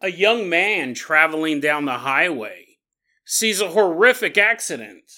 [0.00, 2.78] A young man traveling down the highway
[3.24, 5.10] sees a horrific accident.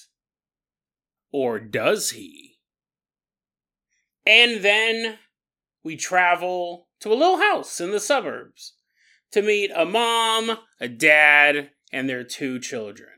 [1.31, 2.57] Or does he?
[4.27, 5.19] And then
[5.85, 8.75] we travel to a little house in the suburbs
[9.33, 13.09] to meet a mom, a dad, and their two children.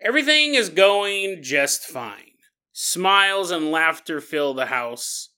[0.00, 2.32] Everything is going just fine.
[2.72, 5.30] Smiles and laughter fill the house.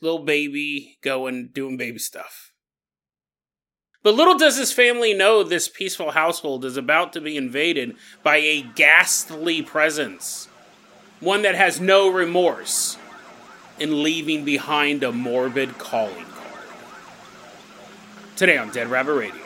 [0.00, 2.45] Little baby going doing baby stuff.
[4.06, 8.36] But little does his family know this peaceful household is about to be invaded by
[8.36, 10.46] a ghastly presence.
[11.18, 12.98] One that has no remorse
[13.80, 16.68] in leaving behind a morbid calling card.
[18.36, 19.42] Today on Dead Rabbit Radio.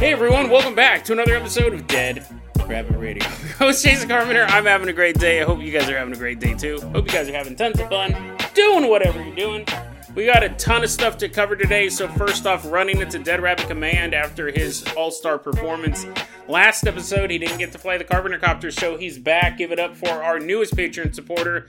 [0.00, 2.26] Hey everyone, welcome back to another episode of Dead
[2.68, 3.24] Rabbit Radio.
[3.58, 5.40] Host Jason Carpenter, I'm having a great day.
[5.40, 6.78] I hope you guys are having a great day too.
[6.92, 8.14] Hope you guys are having tons of fun
[8.54, 9.66] doing whatever you're doing.
[10.14, 13.40] We got a ton of stuff to cover today, so first off, running into Dead
[13.40, 16.06] Rabbit Command after his all star performance.
[16.46, 19.58] Last episode, he didn't get to fly the Carpenter Copter, so he's back.
[19.58, 21.68] Give it up for our newest patron supporter,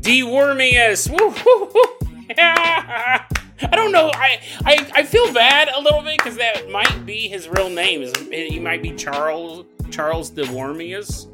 [0.00, 1.08] D Wormius.
[2.36, 3.24] Yeah.
[3.60, 4.10] I don't know.
[4.14, 8.06] I, I, I feel bad a little bit because that might be his real name.
[8.30, 11.26] He might be Charles Charles de Wormius,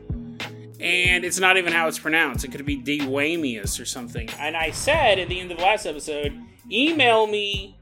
[0.81, 2.45] and it's not even how it's pronounced.
[2.45, 4.29] It could be De Wamius or something.
[4.39, 6.39] And I said at the end of the last episode,
[6.71, 7.79] email me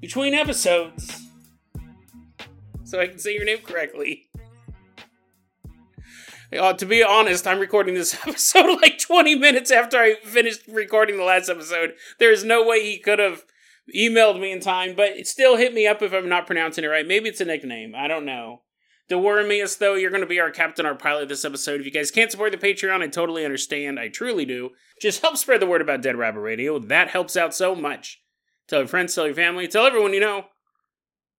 [0.00, 1.26] between episodes
[2.84, 4.28] so I can say your name correctly.
[6.56, 11.16] Uh, to be honest, I'm recording this episode like 20 minutes after I finished recording
[11.16, 11.94] the last episode.
[12.18, 13.44] There is no way he could have
[13.94, 16.88] emailed me in time, but it still hit me up if I'm not pronouncing it
[16.88, 17.06] right.
[17.06, 17.94] Maybe it's a nickname.
[17.96, 18.62] I don't know.
[19.08, 19.22] Don't
[19.76, 21.80] though you're going to be our captain, our pilot this episode.
[21.80, 24.00] If you guys can't support the Patreon, I totally understand.
[24.00, 24.70] I truly do.
[25.00, 26.78] Just help spread the word about Dead Rabbit Radio.
[26.78, 28.22] That helps out so much.
[28.66, 30.46] Tell your friends, tell your family, tell everyone you know.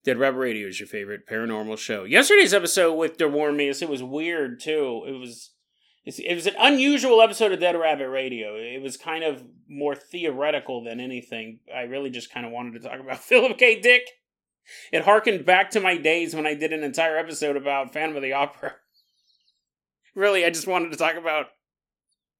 [0.05, 2.05] Dead Rabbit Radio is your favorite paranormal show.
[2.05, 5.03] Yesterday's episode with DeWarmius, it was weird too.
[5.05, 5.51] It was
[6.05, 8.55] it was an unusual episode of Dead Rabbit Radio.
[8.55, 11.59] It was kind of more theoretical than anything.
[11.75, 13.81] I really just kind of wanted to talk about Philip K.
[13.81, 14.03] Dick.
[14.91, 18.23] It harkened back to my days when I did an entire episode about Phantom of
[18.23, 18.75] the Opera.
[20.15, 21.47] really, I just wanted to talk about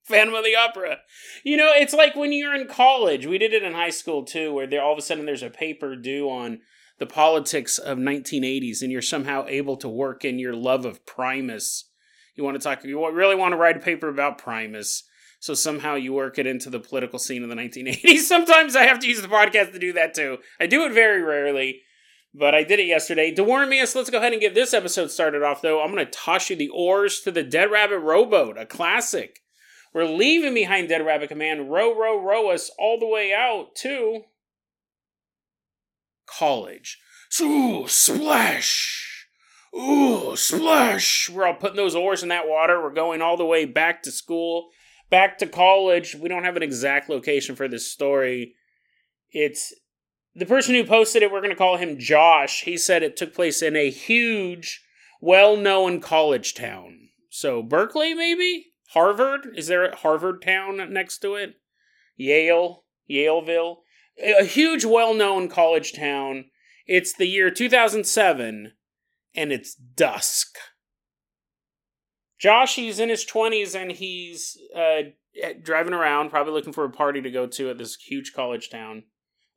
[0.05, 0.99] Phantom of the Opera.
[1.43, 3.25] You know, it's like when you're in college.
[3.25, 5.49] We did it in high school too, where there all of a sudden there's a
[5.49, 6.59] paper due on
[6.99, 11.87] the politics of 1980s, and you're somehow able to work in your love of Primus
[12.37, 15.03] you want to talk, you really want to write a paper about Primus.
[15.39, 18.17] So somehow you work it into the political scene of the 1980s.
[18.19, 20.37] Sometimes I have to use the podcast to do that too.
[20.59, 21.81] I do it very rarely,
[22.33, 23.31] but I did it yesterday.
[23.31, 25.81] To warn me, let's go ahead and get this episode started off though.
[25.81, 29.39] I'm going to toss you the oars to the Dead Rabbit Rowboat, a classic.
[29.93, 31.71] We're leaving behind Dead Rabbit Command.
[31.71, 34.23] Row, row, row us all the way out to
[36.27, 36.99] college.
[37.29, 39.07] So, splash!
[39.75, 41.29] ooh, splash.
[41.29, 42.81] We're all putting those oars in that water.
[42.81, 44.69] We're going all the way back to school,
[45.09, 46.15] back to college.
[46.15, 48.55] We don't have an exact location for this story.
[49.31, 49.73] It's
[50.37, 52.61] the person who posted it, we're going to call him Josh.
[52.61, 54.83] He said it took place in a huge,
[55.19, 57.09] well known college town.
[57.29, 58.67] So, Berkeley, maybe?
[58.89, 59.47] Harvard?
[59.55, 61.55] Is there a Harvard town next to it?
[62.15, 62.83] Yale?
[63.09, 63.77] Yaleville?
[64.23, 66.45] A huge, well known college town.
[66.85, 68.73] It's the year 2007
[69.35, 70.55] and it's dusk.
[72.39, 75.01] Josh, he's in his 20s and he's uh,
[75.63, 79.03] driving around, probably looking for a party to go to at this huge college town.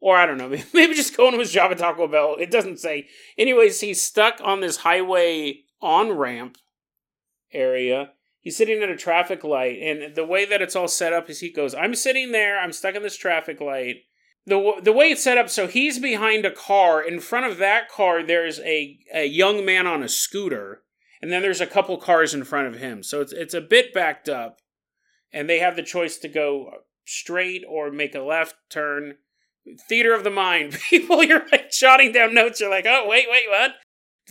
[0.00, 2.36] Or I don't know, maybe just going to his job at Taco Bell.
[2.38, 3.08] It doesn't say.
[3.36, 6.56] Anyways, he's stuck on this highway on ramp
[7.52, 8.12] area.
[8.40, 11.40] He's sitting at a traffic light, and the way that it's all set up is
[11.40, 13.96] he goes, I'm sitting there, I'm stuck in this traffic light
[14.46, 17.02] the the way it's set up, so he's behind a car.
[17.02, 20.82] In front of that car, there's a a young man on a scooter,
[21.20, 23.02] and then there's a couple cars in front of him.
[23.02, 24.58] So it's it's a bit backed up,
[25.32, 26.70] and they have the choice to go
[27.04, 29.16] straight or make a left turn.
[29.88, 31.22] Theater of the mind, people.
[31.22, 32.60] You're like jotting down notes.
[32.60, 33.72] You're like, oh wait, wait, what?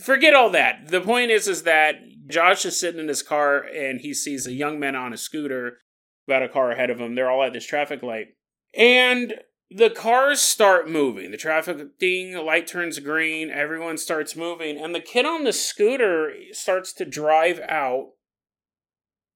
[0.02, 0.88] Forget all that.
[0.88, 1.96] The point is, is that
[2.26, 5.78] Josh is sitting in his car and he sees a young man on a scooter
[6.26, 7.14] about a car ahead of him.
[7.14, 8.28] They're all at this traffic light.
[8.74, 9.34] And
[9.70, 11.30] the cars start moving.
[11.30, 16.32] The traffic ding, light turns green, everyone starts moving, and the kid on the scooter
[16.52, 18.10] starts to drive out.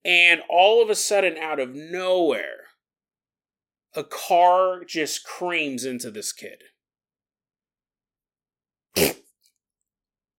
[0.05, 2.64] And all of a sudden, out of nowhere,
[3.95, 6.63] a car just creams into this kid.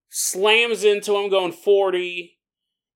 [0.10, 2.38] Slams into him going 40.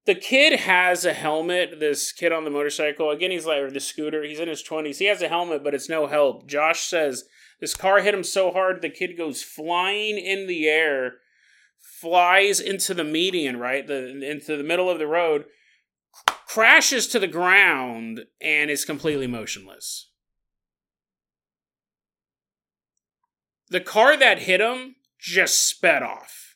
[0.05, 1.79] the kid has a helmet.
[1.79, 4.97] This kid on the motorcycle, again, he's like, or the scooter, he's in his 20s.
[4.97, 6.47] He has a helmet, but it's no help.
[6.47, 7.25] Josh says
[7.59, 11.15] this car hit him so hard, the kid goes flying in the air,
[11.79, 13.85] flies into the median, right?
[13.85, 15.45] The, into the middle of the road,
[16.47, 20.08] crashes to the ground, and is completely motionless.
[23.69, 26.55] The car that hit him just sped off,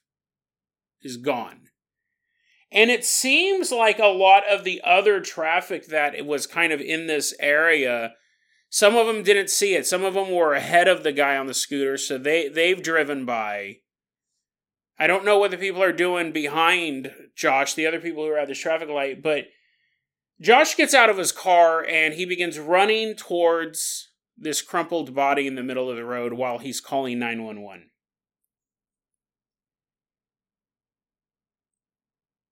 [1.02, 1.68] is gone.
[2.72, 7.06] And it seems like a lot of the other traffic that was kind of in
[7.06, 8.14] this area,
[8.70, 9.86] some of them didn't see it.
[9.86, 13.26] Some of them were ahead of the guy on the scooter, so they they've driven
[13.26, 13.78] by.
[14.98, 18.38] I don't know what the people are doing behind Josh, the other people who are
[18.38, 19.46] at this traffic light, but
[20.42, 25.56] Josh gets out of his car and he begins running towards this crumpled body in
[25.56, 27.90] the middle of the road while he's calling 911.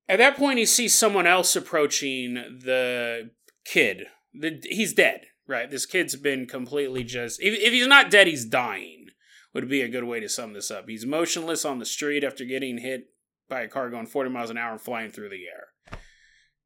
[0.07, 3.31] At that point, he sees someone else approaching the
[3.63, 4.07] kid.
[4.33, 5.72] The, he's dead, right?
[5.72, 7.42] This kid's been completely just.
[7.42, 9.07] If, if he's not dead, he's dying,
[9.54, 10.89] would be a good way to sum this up.
[10.89, 13.06] He's motionless on the street after getting hit
[13.48, 15.68] by a car going 40 miles an hour and flying through the air.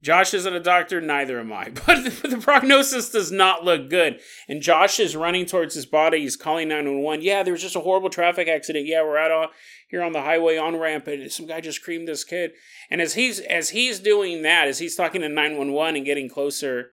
[0.01, 1.69] Josh isn't a doctor, neither am I.
[1.85, 4.19] But the, prognosis does not look good.
[4.47, 6.21] And Josh is running towards his body.
[6.21, 7.23] He's calling 911.
[7.23, 8.85] Yeah, there was just a horrible traffic accident.
[8.85, 9.47] Yeah, we're out on,
[9.89, 12.51] here on the highway on ramp, and some guy just creamed this kid.
[12.91, 16.91] And as he's as he's doing that, as he's talking to 911 and getting closer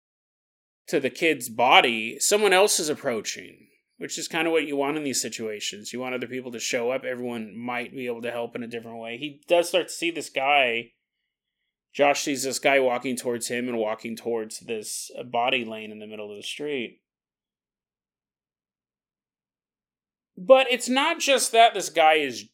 [0.87, 3.67] to the kid's body, someone else is approaching,
[3.97, 5.93] which is kind of what you want in these situations.
[5.93, 7.03] You want other people to show up.
[7.03, 9.17] Everyone might be able to help in a different way.
[9.17, 10.91] He does start to see this guy
[11.93, 16.07] Josh sees this guy walking towards him and walking towards this body lane in the
[16.07, 17.01] middle of the street.
[20.37, 22.45] But it's not just that this guy is.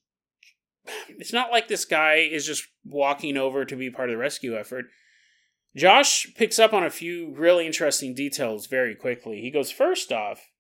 [1.09, 4.57] It's not like this guy is just walking over to be part of the rescue
[4.57, 4.85] effort.
[5.75, 9.41] Josh picks up on a few really interesting details very quickly.
[9.41, 10.51] He goes, first off,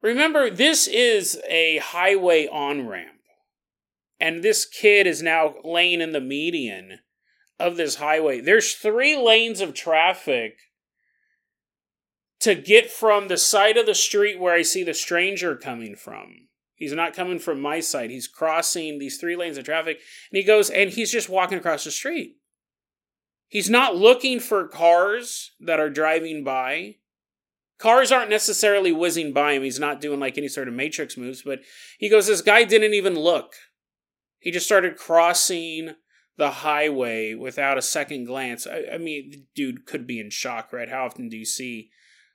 [0.00, 3.20] remember, this is a highway on ramp.
[4.20, 7.00] And this kid is now laying in the median
[7.62, 8.40] of this highway.
[8.40, 10.58] There's three lanes of traffic
[12.40, 16.48] to get from the side of the street where I see the stranger coming from.
[16.74, 18.10] He's not coming from my side.
[18.10, 20.00] He's crossing these three lanes of traffic
[20.30, 22.36] and he goes and he's just walking across the street.
[23.46, 26.96] He's not looking for cars that are driving by.
[27.78, 29.62] Cars aren't necessarily whizzing by him.
[29.62, 31.60] He's not doing like any sort of matrix moves, but
[31.98, 33.52] he goes, This guy didn't even look.
[34.40, 35.94] He just started crossing
[36.36, 38.66] the highway without a second glance.
[38.66, 40.88] I, I mean, dude could be in shock, right?
[40.88, 41.90] How often do you see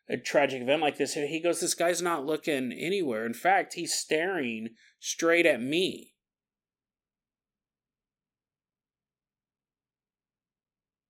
[0.09, 1.13] a tragic event like this?
[1.13, 3.25] He goes, This guy's not looking anywhere.
[3.25, 6.13] In fact, he's staring straight at me.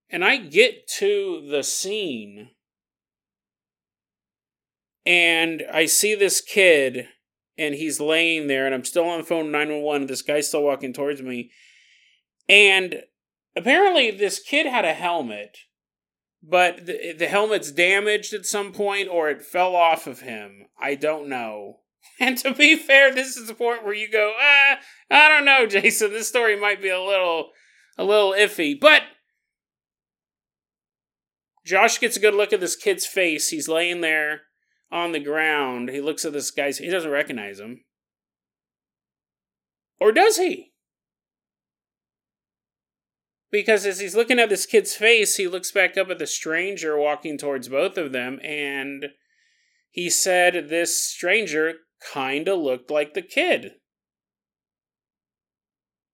[0.09, 2.51] And I get to the scene
[5.05, 7.07] and I see this kid
[7.57, 10.93] and he's laying there and I'm still on the phone 911 this guy's still walking
[10.93, 11.51] towards me
[12.49, 13.03] and
[13.55, 15.57] apparently, this kid had a helmet,
[16.41, 20.67] but the, the helmet's damaged at some point or it fell off of him.
[20.79, 21.79] I don't know.
[22.19, 24.79] And to be fair, this is the point where you go, ah,
[25.11, 26.11] I don't know, Jason.
[26.11, 27.49] This story might be a little,
[27.95, 28.79] a little iffy.
[28.79, 29.03] But
[31.67, 33.49] Josh gets a good look at this kid's face.
[33.49, 34.43] He's laying there
[34.91, 35.89] on the ground.
[35.89, 36.77] He looks at this guy's.
[36.77, 37.83] He doesn't recognize him,
[39.99, 40.71] or does he?
[43.51, 46.97] Because as he's looking at this kid's face, he looks back up at the stranger
[46.97, 49.07] walking towards both of them, and
[49.89, 51.75] he said this stranger
[52.13, 53.75] kinda looked like the kid.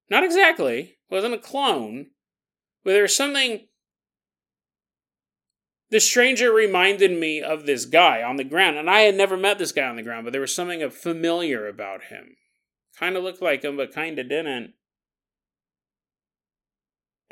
[0.09, 2.11] Not exactly, wasn't a clone,
[2.83, 3.67] but there's something.
[5.89, 9.59] The stranger reminded me of this guy on the ground, and I had never met
[9.59, 12.35] this guy on the ground, but there was something familiar about him.
[12.97, 14.73] Kind of looked like him, but kind of didn't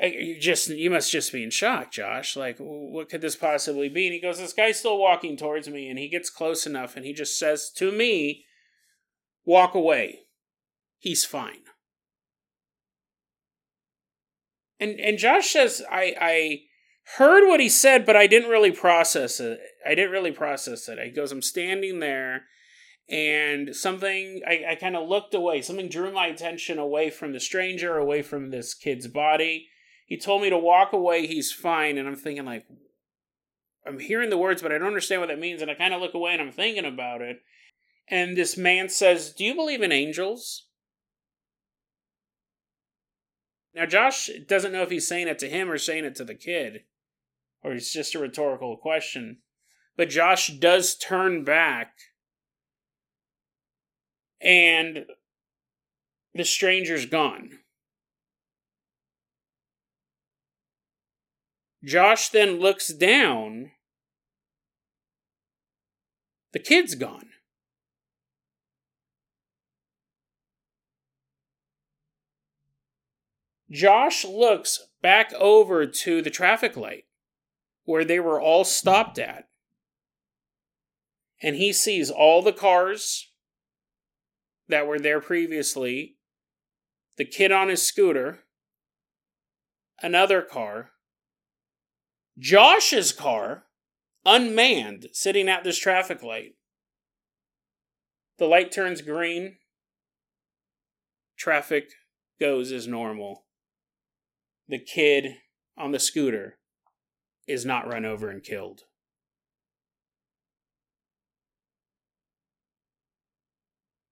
[0.02, 2.36] you just you must just be in shock josh.
[2.36, 4.06] Like what could this possibly be?
[4.06, 7.06] And he goes this guy's still walking towards me and he gets close enough and
[7.06, 8.44] he just says to me
[9.44, 10.20] walk away.
[10.98, 11.62] He's fine.
[14.80, 16.60] And and josh says i i
[17.16, 19.60] heard what he said but i didn't really process it.
[19.86, 20.98] I didn't really process it.
[20.98, 22.46] He goes i'm standing there
[23.08, 25.62] and something i, I kind of looked away.
[25.62, 29.68] Something drew my attention away from the stranger away from this kid's body
[30.06, 31.98] he told me to walk away, he's fine.
[31.98, 32.66] And I'm thinking, like,
[33.86, 35.62] I'm hearing the words, but I don't understand what that means.
[35.62, 37.40] And I kind of look away and I'm thinking about it.
[38.08, 40.66] And this man says, Do you believe in angels?
[43.74, 46.34] Now, Josh doesn't know if he's saying it to him or saying it to the
[46.34, 46.82] kid,
[47.62, 49.38] or it's just a rhetorical question.
[49.96, 51.94] But Josh does turn back,
[54.40, 55.06] and
[56.34, 57.60] the stranger's gone.
[61.84, 63.72] Josh then looks down.
[66.52, 67.30] The kid's gone.
[73.70, 77.04] Josh looks back over to the traffic light
[77.84, 79.48] where they were all stopped at.
[81.42, 83.30] And he sees all the cars
[84.68, 86.16] that were there previously,
[87.16, 88.44] the kid on his scooter,
[90.00, 90.91] another car,
[92.38, 93.64] Josh's car,
[94.24, 96.54] unmanned, sitting at this traffic light.
[98.38, 99.56] The light turns green.
[101.36, 101.90] Traffic
[102.40, 103.44] goes as normal
[104.72, 105.36] the kid
[105.76, 106.58] on the scooter
[107.46, 108.80] is not run over and killed.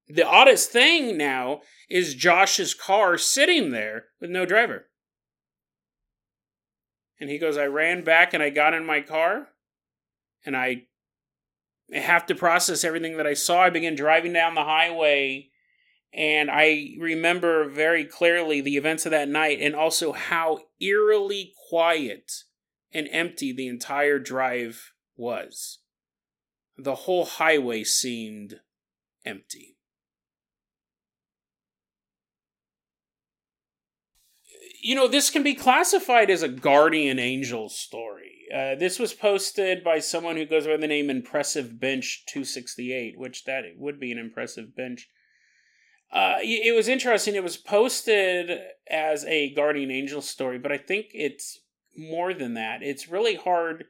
[0.07, 4.90] The oddest thing now is Josh's car sitting there with no driver.
[7.21, 9.49] And he goes, I ran back and I got in my car
[10.45, 10.85] and I
[11.93, 13.63] have to process everything that I saw.
[13.63, 15.51] I began driving down the highway
[16.13, 22.33] and I remember very clearly the events of that night and also how eerily quiet
[22.93, 25.79] and empty the entire drive was.
[26.77, 28.61] The whole highway seemed
[29.25, 29.77] empty.
[34.83, 38.47] You know, this can be classified as a guardian angel story.
[38.55, 43.45] Uh, this was posted by someone who goes by the name Impressive Bench 268, which
[43.45, 45.09] that would be an impressive bench
[46.13, 47.35] uh, it was interesting.
[47.35, 51.61] It was posted as a guardian angel story, but I think it's
[51.97, 52.83] more than that.
[52.83, 53.85] It's really hard.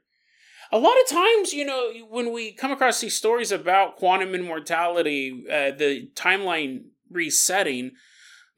[0.70, 5.44] A lot of times, you know, when we come across these stories about quantum immortality,
[5.50, 7.92] uh, the timeline resetting,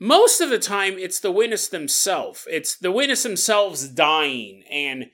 [0.02, 2.44] most of the time it's the witness themselves.
[2.50, 5.04] It's the witness themselves dying and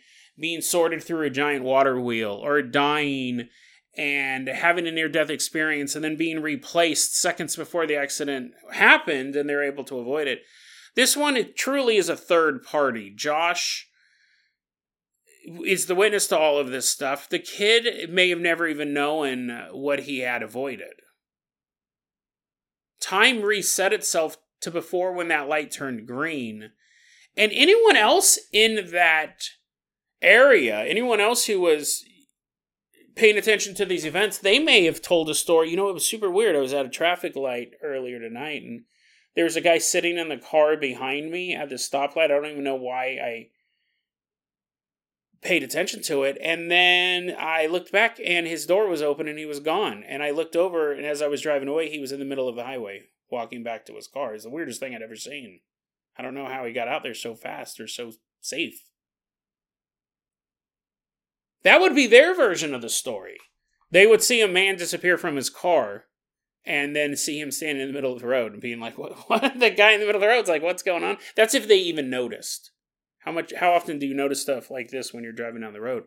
[0.40, 3.50] being sorted through a giant water wheel or dying
[3.99, 9.37] and having a near death experience and then being replaced seconds before the accident happened
[9.37, 10.40] and they're able to avoid it.
[10.97, 13.12] This one, it truly is a third party.
[13.14, 13.88] Josh
[15.66, 17.28] is the witness to all of this stuff.
[17.28, 20.95] The kid may have never even known what he had avoided.
[23.02, 26.71] Time reset itself to before when that light turned green.
[27.37, 29.45] And anyone else in that
[30.21, 32.05] area, anyone else who was
[33.15, 35.71] paying attention to these events, they may have told a story.
[35.71, 36.57] You know, it was super weird.
[36.57, 38.83] I was at a traffic light earlier tonight, and
[39.35, 42.25] there was a guy sitting in the car behind me at the stoplight.
[42.25, 43.49] I don't even know why I
[45.43, 46.38] paid attention to it.
[46.43, 50.03] And then I looked back, and his door was open, and he was gone.
[50.07, 52.49] And I looked over, and as I was driving away, he was in the middle
[52.49, 54.35] of the highway, walking back to his car.
[54.35, 55.61] It's the weirdest thing I'd ever seen.
[56.16, 58.82] I don't know how he got out there so fast or so safe.
[61.62, 63.38] That would be their version of the story.
[63.90, 66.04] They would see a man disappear from his car
[66.64, 69.12] and then see him standing in the middle of the road and being like, what,
[69.28, 69.58] what?
[69.58, 71.18] The guy in the middle of the road's like, what's going on?
[71.37, 72.73] That's if they even noticed.
[73.20, 75.80] How much, how often do you notice stuff like this when you're driving down the
[75.80, 76.04] road?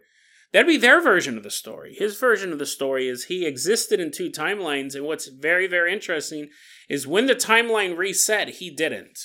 [0.51, 1.95] That'd be their version of the story.
[1.97, 5.93] His version of the story is he existed in two timelines, and what's very, very
[5.93, 6.49] interesting
[6.89, 9.17] is when the timeline reset, he didn't.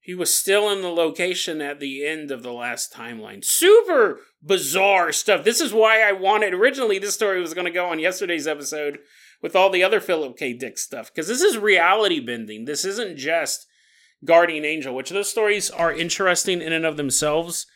[0.00, 3.44] He was still in the location at the end of the last timeline.
[3.44, 5.44] Super bizarre stuff.
[5.44, 9.00] This is why I wanted originally this story was going to go on yesterday's episode
[9.42, 10.54] with all the other Philip K.
[10.54, 12.64] Dick stuff because this is reality bending.
[12.64, 13.66] This isn't just
[14.24, 17.66] Guardian Angel, which those stories are interesting in and of themselves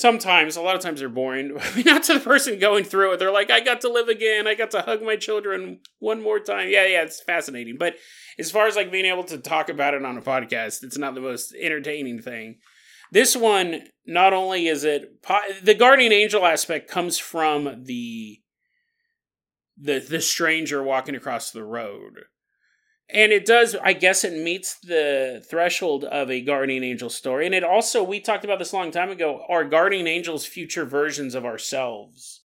[0.00, 1.54] sometimes a lot of times they're boring.
[1.84, 3.18] Not to the person going through it.
[3.18, 4.46] They're like i got to live again.
[4.46, 6.68] I got to hug my children one more time.
[6.68, 7.76] Yeah yeah it's fascinating.
[7.78, 7.96] But
[8.38, 11.14] as far as like being able to talk about it on a podcast it's not
[11.14, 12.58] the most entertaining thing.
[13.12, 15.22] This one not only is it
[15.62, 18.40] the guardian angel aspect comes from the
[19.76, 22.24] the the stranger walking across the road
[23.12, 27.46] and it does i guess it meets the threshold of a guardian angel story.
[27.46, 30.84] And it also we talked about this a long time ago are guardian angels future
[30.84, 32.42] versions of ourselves?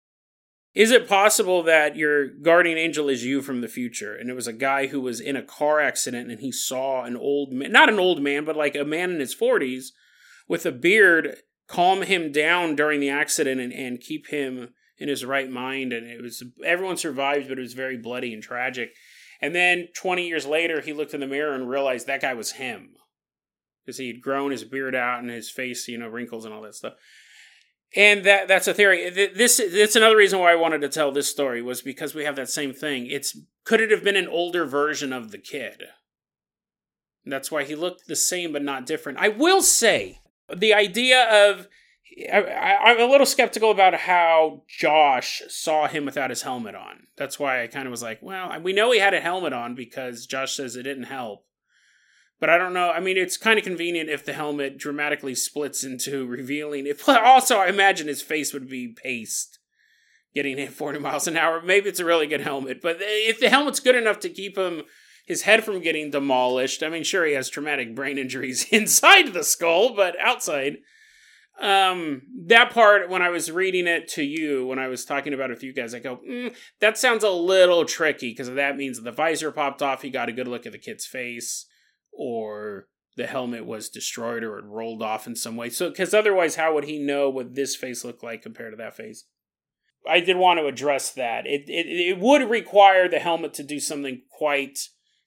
[0.75, 4.15] Is it possible that your guardian angel is you from the future?
[4.15, 7.17] And it was a guy who was in a car accident and he saw an
[7.17, 9.89] old man not an old man but like a man in his 40s
[10.47, 11.37] with a beard
[11.67, 15.93] calm him down during the accident and, and keep him in his right mind.
[15.93, 18.95] And it was everyone survived but it was very bloody and tragic
[19.41, 22.53] And then 20 years later, he looked in the mirror and realized that guy was
[22.53, 22.95] him.
[23.85, 26.63] Because he had grown his beard out and his face, you know, wrinkles and all
[26.63, 26.95] that stuff.
[27.97, 29.09] And that that's a theory.
[29.09, 32.37] This it's another reason why I wanted to tell this story was because we have
[32.37, 33.07] that same thing.
[33.07, 35.85] It's could it have been an older version of the kid?
[37.25, 39.19] That's why he looked the same but not different.
[39.19, 40.21] I will say
[40.55, 41.67] the idea of
[42.17, 47.07] I, am a little skeptical about how Josh saw him without his helmet on.
[47.17, 49.75] That's why I kind of was like, well, we know he had a helmet on
[49.75, 51.45] because Josh says it didn't help.
[52.41, 52.91] But I don't know.
[52.91, 57.69] I mean, it's kind of convenient if the helmet dramatically splits into revealing also, I
[57.69, 59.59] imagine his face would be paste
[60.35, 61.61] getting hit 40 miles an hour.
[61.61, 62.81] Maybe it's a really good helmet.
[62.81, 64.83] But if the helmet's good enough to keep him
[65.27, 69.45] his head from getting demolished, I mean, sure, he has traumatic brain injuries inside the
[69.45, 70.79] skull, but outside
[71.61, 75.51] um that part when i was reading it to you when i was talking about
[75.51, 79.03] it with you guys i go mm, that sounds a little tricky because that means
[79.03, 81.67] the visor popped off he got a good look at the kid's face
[82.13, 82.87] or
[83.19, 85.69] the helmet was destroyed or it rolled off in some way.
[85.69, 88.97] So because otherwise how would he know what this face looked like compared to that
[88.97, 89.25] face?
[90.09, 91.45] I did want to address that.
[91.45, 94.79] It, it, it would require the helmet to do something quite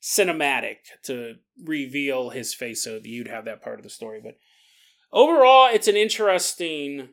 [0.01, 4.33] cinematic to reveal his face so that you'd have that part of the story but
[5.11, 7.09] overall, it's an interesting.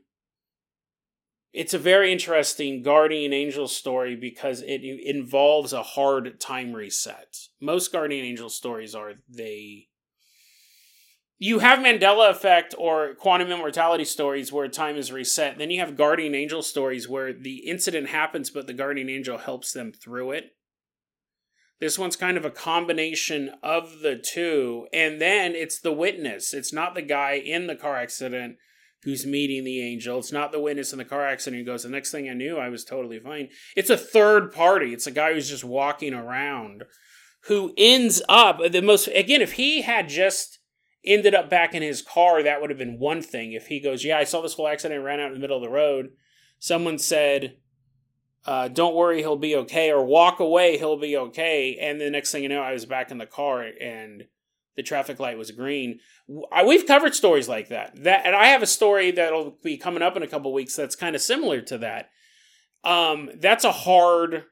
[1.52, 7.36] It's a very interesting guardian angel story because it involves a hard time reset.
[7.60, 9.88] Most guardian angel stories are they
[11.38, 15.56] you have Mandela effect or quantum immortality stories where time is reset.
[15.56, 19.72] Then you have guardian angel stories where the incident happens, but the guardian angel helps
[19.72, 20.56] them through it.
[21.80, 24.86] This one's kind of a combination of the two.
[24.92, 26.52] And then it's the witness.
[26.52, 28.56] It's not the guy in the car accident
[29.04, 30.18] who's meeting the angel.
[30.18, 32.58] It's not the witness in the car accident who goes, The next thing I knew,
[32.58, 33.48] I was totally fine.
[33.76, 34.92] It's a third party.
[34.92, 36.82] It's a guy who's just walking around
[37.42, 40.58] who ends up the most, again, if he had just
[41.04, 43.52] ended up back in his car, that would have been one thing.
[43.52, 45.62] If he goes, Yeah, I saw this whole accident ran out in the middle of
[45.62, 46.08] the road,
[46.58, 47.56] someone said,
[48.46, 51.76] uh, don't worry, he'll be okay, or walk away, he'll be okay.
[51.80, 54.24] And the next thing you know, I was back in the car and
[54.76, 55.98] the traffic light was green.
[56.64, 58.04] We've covered stories like that.
[58.04, 60.94] That, and I have a story that'll be coming up in a couple weeks that's
[60.94, 62.10] kind of similar to that.
[62.84, 64.44] Um, that's a hard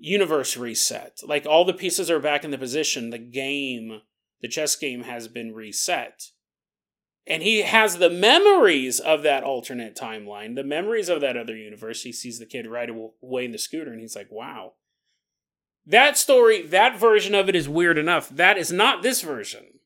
[0.00, 1.18] universe reset.
[1.22, 3.10] Like all the pieces are back in the position.
[3.10, 4.00] The game,
[4.40, 6.30] the chess game, has been reset
[7.26, 12.02] and he has the memories of that alternate timeline, the memories of that other universe.
[12.02, 14.74] He sees the kid ride away in the scooter, and he's like, "Wow."
[15.86, 18.28] That story, that version of it is weird enough.
[18.28, 19.80] That is not this version.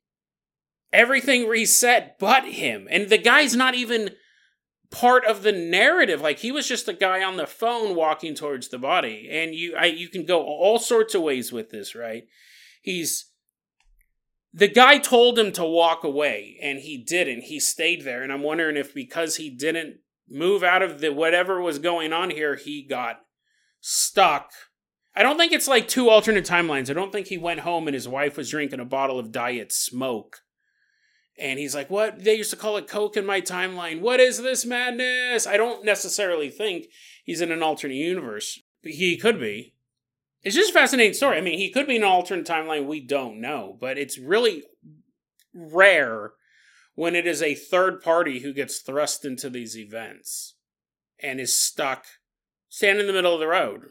[0.92, 2.88] Everything reset but him.
[2.90, 4.10] And the guy's not even
[4.90, 6.20] part of the narrative.
[6.20, 9.28] Like he was just a guy on the phone walking towards the body.
[9.30, 12.24] And you I, you can go all sorts of ways with this, right?
[12.82, 13.29] He's
[14.52, 17.42] the guy told him to walk away and he didn't.
[17.42, 21.60] He stayed there and i'm wondering if because he didn't move out of the whatever
[21.60, 23.20] was going on here he got
[23.80, 24.50] stuck.
[25.14, 26.88] I don't think it's like two alternate timelines.
[26.88, 29.72] I don't think he went home and his wife was drinking a bottle of diet
[29.72, 30.38] smoke.
[31.38, 32.22] And he's like what?
[32.22, 34.00] They used to call it coke in my timeline.
[34.00, 35.46] What is this madness?
[35.46, 36.86] I don't necessarily think
[37.24, 38.60] he's in an alternate universe.
[38.82, 39.74] He could be
[40.42, 41.36] it's just a fascinating story.
[41.36, 42.86] I mean, he could be in an alternate timeline.
[42.86, 44.64] We don't know, but it's really
[45.54, 46.32] rare
[46.94, 50.56] when it is a third party who gets thrust into these events
[51.22, 52.04] and is stuck
[52.68, 53.88] standing in the middle of the road.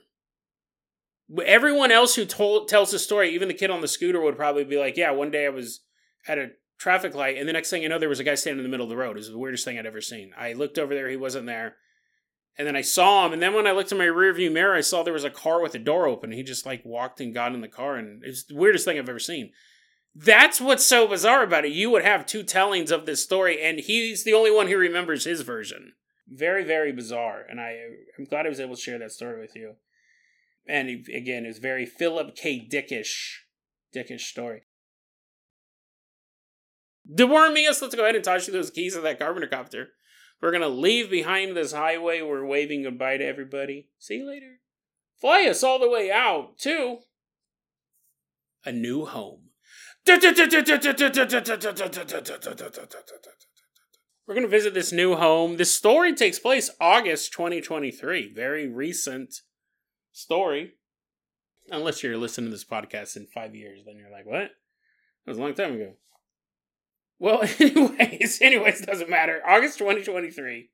[1.46, 4.64] Everyone else who told tells the story, even the kid on the scooter, would probably
[4.64, 5.82] be like, "Yeah, one day I was
[6.28, 8.60] at a traffic light, and the next thing you know, there was a guy standing
[8.60, 9.12] in the middle of the road.
[9.12, 10.32] It was the weirdest thing I'd ever seen.
[10.36, 11.78] I looked over there, he wasn't there."
[12.60, 14.82] And then I saw him, and then when I looked in my rearview mirror, I
[14.82, 16.34] saw there was a car with the door open.
[16.34, 19.08] He just like walked and got in the car, and it's the weirdest thing I've
[19.08, 19.52] ever seen.
[20.14, 21.72] That's what's so bizarre about it.
[21.72, 25.24] You would have two tellings of this story, and he's the only one who remembers
[25.24, 25.94] his version.
[26.28, 27.78] Very, very bizarre, and I
[28.18, 29.76] I'm glad I was able to share that story with you.
[30.68, 32.68] And again, it's very Philip K.
[32.70, 33.38] Dickish,
[33.96, 34.64] Dickish story.
[37.10, 39.92] Dewormius, let's go ahead and toss you those keys of that carpenter copter.
[40.42, 42.22] We're going to leave behind this highway.
[42.22, 43.88] We're waving goodbye to everybody.
[43.98, 44.60] See you later.
[45.20, 47.00] Fly us all the way out to
[48.66, 49.50] a new home.
[54.30, 55.58] We're going to visit this new home.
[55.58, 58.34] This story takes place August 2023.
[58.34, 59.42] Very recent
[60.14, 60.74] story.
[61.70, 64.52] Unless you're listening to this podcast in five years, then you're like, what?
[65.26, 65.94] That was a long time ago.
[67.20, 69.42] Well, anyways, anyways, doesn't matter.
[69.46, 70.70] August 2023.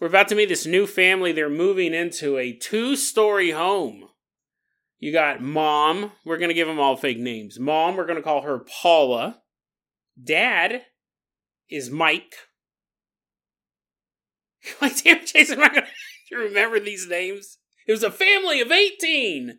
[0.00, 1.32] We're about to meet this new family.
[1.32, 4.08] They're moving into a two story home.
[4.98, 6.12] You got mom.
[6.24, 7.58] We're going to give them all fake names.
[7.58, 9.40] Mom, we're going to call her Paula.
[10.22, 10.82] Dad
[11.70, 12.34] is Mike.
[14.80, 15.86] like, damn, Jason, I'm not going
[16.30, 17.58] to remember these names.
[17.86, 19.58] It was a family of 18.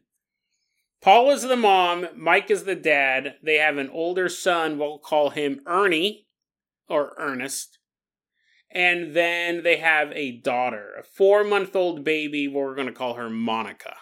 [1.01, 2.07] Paula's the mom.
[2.15, 3.35] Mike is the dad.
[3.41, 4.77] They have an older son.
[4.77, 6.27] We'll call him Ernie
[6.87, 7.79] or Ernest.
[8.73, 12.47] And then they have a daughter, a four month old baby.
[12.47, 13.95] We're going to call her Monica.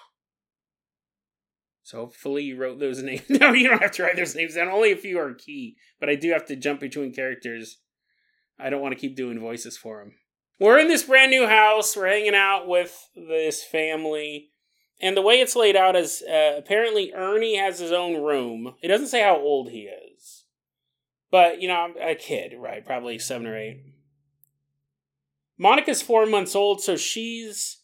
[1.84, 3.24] So hopefully you wrote those names.
[3.30, 4.68] no, you don't have to write those names down.
[4.68, 7.80] Only a few are key, but I do have to jump between characters.
[8.60, 10.14] I don't want to keep doing voices for them.
[10.60, 11.96] We're in this brand new house.
[11.96, 14.50] We're hanging out with this family.
[15.02, 18.76] And the way it's laid out is uh, apparently Ernie has his own room.
[18.82, 20.44] It doesn't say how old he is.
[21.32, 22.86] But, you know, a kid, right?
[22.86, 23.82] Probably seven or eight.
[25.58, 27.80] Monica's four months old, so she's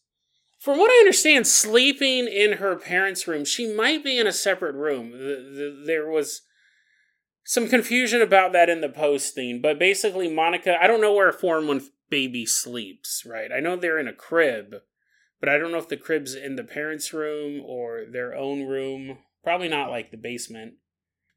[0.65, 3.45] from what I understand, sleeping in her parents' room.
[3.45, 5.11] She might be in a separate room.
[5.11, 6.41] The, the, there was
[7.43, 11.33] some confusion about that in the posting, but basically, Monica, I don't know where a
[11.33, 13.51] four month baby sleeps, right?
[13.55, 14.77] I know they're in a crib,
[15.45, 19.19] but I don't know if the crib's in the parents' room or their own room.
[19.43, 20.73] Probably not like the basement.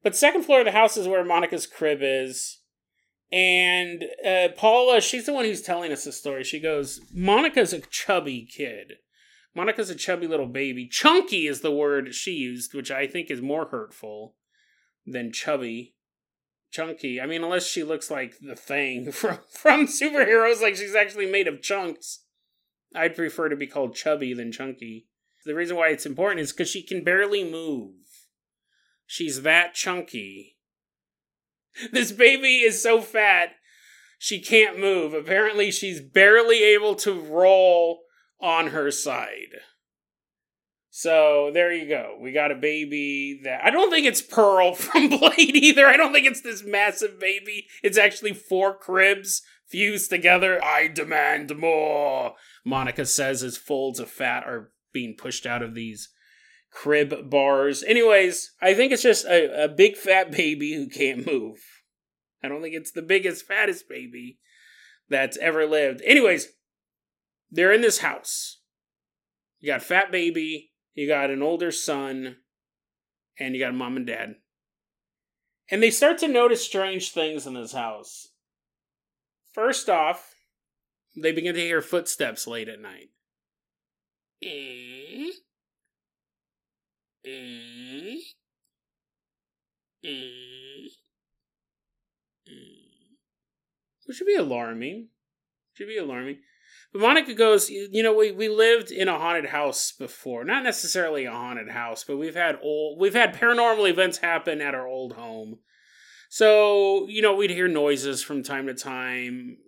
[0.03, 2.61] But second floor of the house is where Monica's crib is.
[3.31, 6.42] And uh, Paula, she's the one who's telling us the story.
[6.42, 8.94] She goes, Monica's a chubby kid.
[9.55, 10.88] Monica's a chubby little baby.
[10.88, 14.37] Chunky is the word she used, which I think is more hurtful
[15.05, 15.97] than chubby.
[16.71, 17.21] Chunky.
[17.21, 21.47] I mean, unless she looks like the thing from, from superheroes, like she's actually made
[21.47, 22.21] of chunks.
[22.94, 25.07] I'd prefer to be called chubby than chunky.
[25.44, 27.94] The reason why it's important is because she can barely move.
[29.07, 30.57] She's that chunky.
[31.92, 33.51] This baby is so fat,
[34.18, 35.14] she can't move.
[35.14, 38.01] Apparently, she's barely able to roll
[38.40, 39.61] on her side.
[40.90, 42.18] So there you go.
[42.20, 45.87] We got a baby that I don't think it's Pearl from Blade either.
[45.87, 47.68] I don't think it's this massive baby.
[47.85, 50.62] It's actually four cribs fused together.
[50.64, 52.35] I demand more.
[52.68, 56.11] Monica says as folds of fat are being pushed out of these
[56.70, 57.83] crib bars.
[57.83, 61.59] Anyways, I think it's just a, a big fat baby who can't move.
[62.42, 64.38] I don't think it's the biggest, fattest baby
[65.09, 66.02] that's ever lived.
[66.04, 66.48] Anyways,
[67.50, 68.61] they're in this house.
[69.61, 72.37] You got fat baby, you got an older son,
[73.38, 74.35] and you got a mom and dad.
[75.70, 78.28] And they start to notice strange things in this house.
[79.52, 80.35] First off,
[81.20, 83.11] they begin to hear footsteps late at night.
[84.42, 85.31] Eh?
[87.26, 88.16] Eh?
[90.04, 90.88] Eh?
[94.07, 95.09] Which should be alarming.
[95.74, 96.38] Should be alarming.
[96.92, 100.44] But Monica goes, you know, we, we lived in a haunted house before.
[100.44, 104.74] Not necessarily a haunted house, but we've had old we've had paranormal events happen at
[104.74, 105.59] our old home.
[106.31, 109.59] So, you know, we'd hear noises from time to time.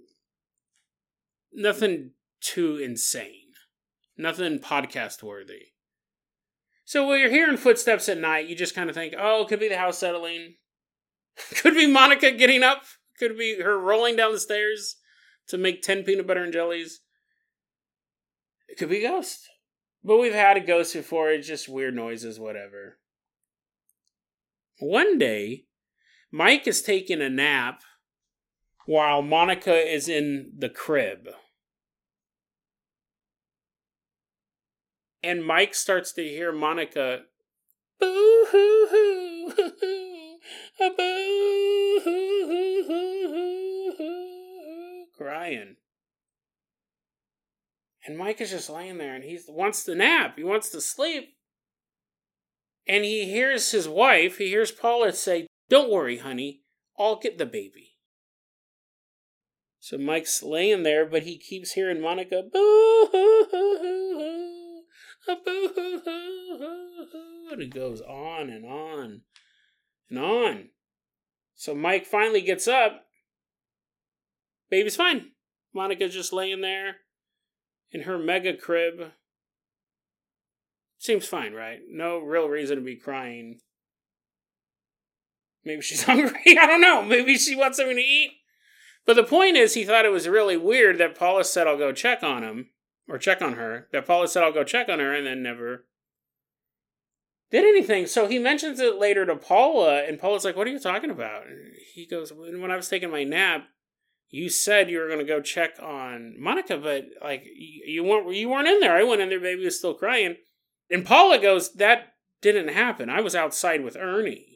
[1.53, 3.53] Nothing too insane.
[4.17, 5.69] Nothing podcast worthy.
[6.85, 9.69] So when you're hearing footsteps at night, you just kind of think, oh, could be
[9.69, 10.57] the house settling.
[11.57, 12.83] could be Monica getting up.
[13.19, 14.97] Could be her rolling down the stairs
[15.49, 17.01] to make 10 peanut butter and jellies.
[18.69, 19.49] It could be a ghost.
[20.03, 22.99] But we've had a ghost before, it's just weird noises, whatever.
[24.79, 25.67] One day,
[26.33, 27.83] Mike is taking a nap
[28.87, 31.29] while Monica is in the crib.
[35.23, 37.21] And Mike starts to hear Monica
[38.01, 40.41] boo hoo hoo boo
[42.05, 42.71] hoo
[45.17, 45.77] crying.
[48.07, 50.37] And Mike is just laying there and he wants to nap.
[50.37, 51.37] He wants to sleep.
[52.87, 56.63] And he hears his wife, he hears Paula say, Don't worry, honey,
[56.99, 57.90] I'll get the baby.
[59.83, 64.19] So Mike's laying there, but he keeps hearing Monica, boo hoo hoo hoo
[65.27, 69.23] hoo, boo hoo hoo And it goes on and on
[70.11, 70.69] and on.
[71.55, 73.07] So Mike finally gets up.
[74.71, 75.31] Baby's fine.
[75.75, 76.97] Monica's just laying there
[77.91, 79.13] in her mega crib.
[80.99, 81.79] Seems fine, right?
[81.89, 83.61] No real reason to be crying.
[85.65, 86.59] Maybe she's hungry.
[86.59, 87.03] I don't know.
[87.03, 88.33] Maybe she wants something to eat.
[89.07, 91.93] But the point is, he thought it was really weird that Paula said, I'll go
[91.93, 92.71] check on him,
[93.09, 93.89] or check on her.
[93.93, 95.87] That Paula said, I'll go check on her, and then never
[97.51, 98.07] did anything.
[98.07, 101.47] So he mentions it later to Paula, and Paula's like, What are you talking about?
[101.47, 103.67] And he goes, When I was taking my nap,
[104.29, 108.49] you said you were going to go check on Monica, but like you, weren't you
[108.49, 108.97] weren't in there.
[108.97, 110.37] I went in there, baby was still crying.
[110.91, 113.11] And Paula goes, That didn't happen.
[113.11, 114.50] I was outside with Ernie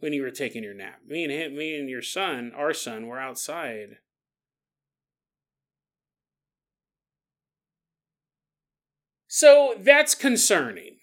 [0.00, 1.00] when you were taking your nap.
[1.06, 3.98] Me and him, me and your son, our son, were outside.
[9.28, 10.96] So that's concerning.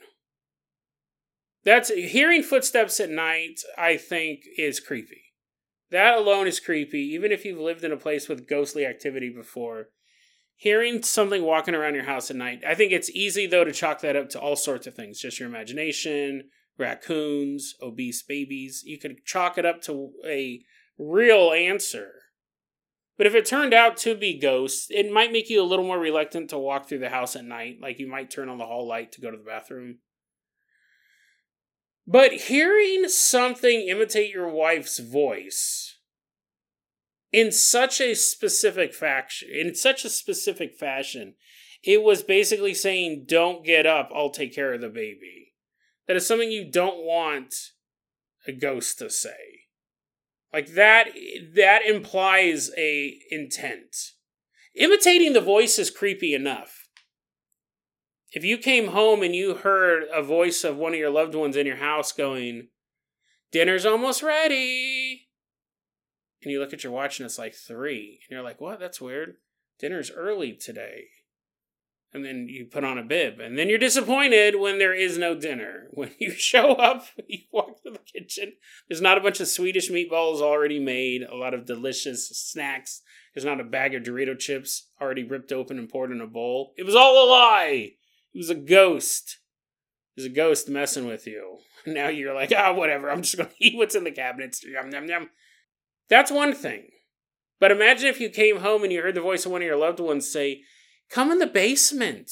[1.63, 5.23] That's hearing footsteps at night, I think, is creepy.
[5.91, 9.89] That alone is creepy, even if you've lived in a place with ghostly activity before.
[10.55, 14.01] Hearing something walking around your house at night, I think it's easy though to chalk
[14.01, 15.21] that up to all sorts of things.
[15.21, 18.83] Just your imagination, raccoons, obese babies.
[18.85, 20.63] You could chalk it up to a
[20.97, 22.13] real answer.
[23.17, 25.99] But if it turned out to be ghosts, it might make you a little more
[25.99, 27.77] reluctant to walk through the house at night.
[27.81, 29.99] Like you might turn on the hall light to go to the bathroom.
[32.05, 35.97] But hearing something imitate your wife's voice
[37.33, 41.35] in such a specific faction, in such a specific fashion,
[41.83, 44.09] it was basically saying, "Don't get up.
[44.13, 45.46] I'll take care of the baby."
[46.07, 47.53] That is something you don't want
[48.47, 49.65] a ghost to say.
[50.53, 51.09] Like that.
[51.55, 53.95] That implies a intent.
[54.75, 56.87] Imitating the voice is creepy enough
[58.31, 61.55] if you came home and you heard a voice of one of your loved ones
[61.55, 62.67] in your house going,
[63.51, 65.27] Dinner's almost ready.
[66.43, 68.19] And you look at your watch and it's like three.
[68.29, 68.79] And you're like, What?
[68.79, 69.35] That's weird.
[69.79, 71.05] Dinner's early today.
[72.17, 73.39] And then you put on a bib.
[73.39, 75.83] And then you're disappointed when there is no dinner.
[75.93, 78.53] When you show up, you walk to the kitchen.
[78.87, 83.01] There's not a bunch of Swedish meatballs already made, a lot of delicious snacks.
[83.33, 86.73] There's not a bag of Dorito chips already ripped open and poured in a bowl.
[86.75, 87.91] It was all a lie.
[88.33, 89.37] It was a ghost.
[90.15, 91.59] It was a ghost messing with you.
[91.85, 93.09] Now you're like, ah, oh, whatever.
[93.09, 94.61] I'm just going to eat what's in the cabinets.
[94.65, 95.29] Yum, yum, yum.
[96.09, 96.89] That's one thing.
[97.59, 99.77] But imagine if you came home and you heard the voice of one of your
[99.77, 100.63] loved ones say,
[101.09, 102.31] Come in the basement.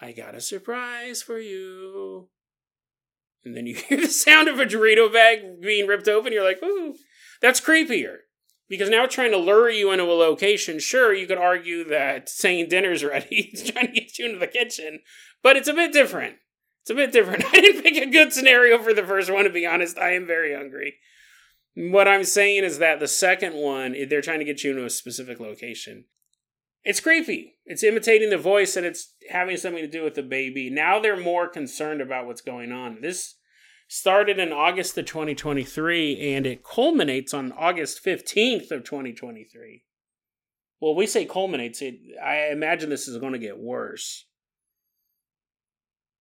[0.00, 2.28] I got a surprise for you.
[3.44, 6.32] And then you hear the sound of a Dorito bag being ripped open.
[6.32, 6.94] You're like, ooh,
[7.40, 8.16] that's creepier.
[8.68, 12.68] Because now trying to lure you into a location, sure, you could argue that saying
[12.68, 15.00] dinner's ready is trying to get you into the kitchen,
[15.42, 16.36] but it's a bit different.
[16.82, 17.44] It's a bit different.
[17.52, 19.96] I didn't pick a good scenario for the first one, to be honest.
[19.96, 20.96] I am very hungry.
[21.74, 24.90] What I'm saying is that the second one, they're trying to get you into a
[24.90, 26.04] specific location.
[26.84, 27.56] It's creepy.
[27.66, 30.70] It's imitating the voice and it's having something to do with the baby.
[30.70, 33.00] Now they're more concerned about what's going on.
[33.02, 33.34] This
[33.88, 39.84] started in August of 2023 and it culminates on August 15th of 2023.
[40.80, 44.26] Well, we say culminates, it, I imagine this is going to get worse.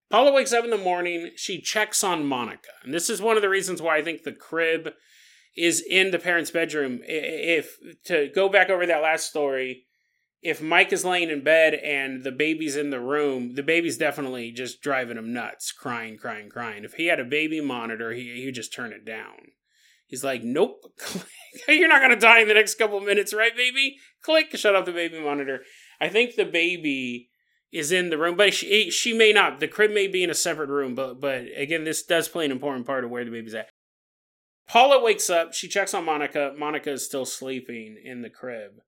[0.09, 2.71] Paula wakes up in the morning, she checks on Monica.
[2.83, 4.93] And this is one of the reasons why I think the crib
[5.55, 7.01] is in the parents' bedroom.
[7.03, 9.86] If to go back over that last story,
[10.41, 14.51] if Mike is laying in bed and the baby's in the room, the baby's definitely
[14.51, 16.83] just driving him nuts, crying, crying, crying.
[16.83, 19.51] If he had a baby monitor, he he would just turn it down.
[20.05, 20.81] He's like, "Nope,
[21.67, 23.97] you're not gonna die in the next couple minutes, right, baby?
[24.21, 25.61] Click, shut off the baby monitor."
[25.99, 27.29] I think the baby
[27.71, 29.59] is in the room, but she she may not.
[29.59, 32.51] The crib may be in a separate room, but but again, this does play an
[32.51, 33.69] important part of where the baby's at.
[34.67, 35.53] Paula wakes up.
[35.53, 36.53] She checks on Monica.
[36.57, 38.81] Monica is still sleeping in the crib.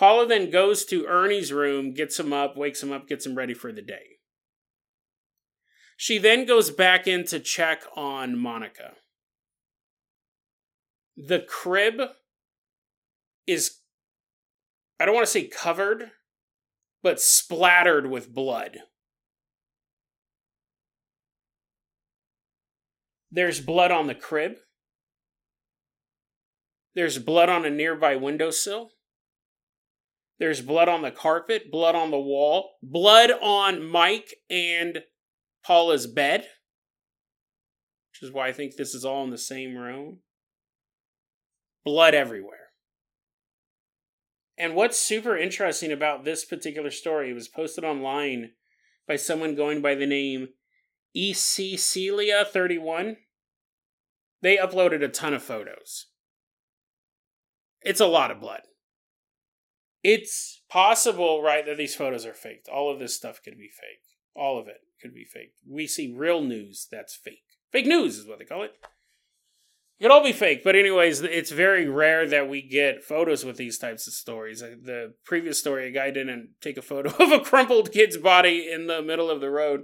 [0.00, 3.52] Paula then goes to Ernie's room, gets him up, wakes him up, gets him ready
[3.52, 4.16] for the day.
[5.98, 8.92] She then goes back in to check on Monica.
[11.18, 12.00] The crib
[13.46, 13.80] is,
[14.98, 16.12] I don't want to say covered,
[17.02, 18.78] but splattered with blood.
[23.30, 24.52] There's blood on the crib.
[26.94, 28.92] There's blood on a nearby windowsill.
[30.40, 35.02] There's blood on the carpet, blood on the wall, blood on Mike and
[35.62, 36.40] Paula's bed,
[38.10, 40.20] which is why I think this is all in the same room.
[41.84, 42.56] Blood everywhere.
[44.56, 48.52] And what's super interesting about this particular story, was posted online
[49.06, 50.48] by someone going by the name
[51.14, 53.18] EC Celia 31.
[54.40, 56.06] They uploaded a ton of photos.
[57.82, 58.62] It's a lot of blood
[60.02, 62.68] it's possible, right, that these photos are faked.
[62.68, 64.02] All of this stuff could be fake.
[64.34, 65.52] All of it could be fake.
[65.68, 67.44] We see real news that's fake.
[67.70, 68.72] Fake news is what they call it.
[69.98, 73.58] It could all be fake, but anyways, it's very rare that we get photos with
[73.58, 74.62] these types of stories.
[74.62, 78.70] Uh, the previous story, a guy didn't take a photo of a crumpled kid's body
[78.70, 79.82] in the middle of the road.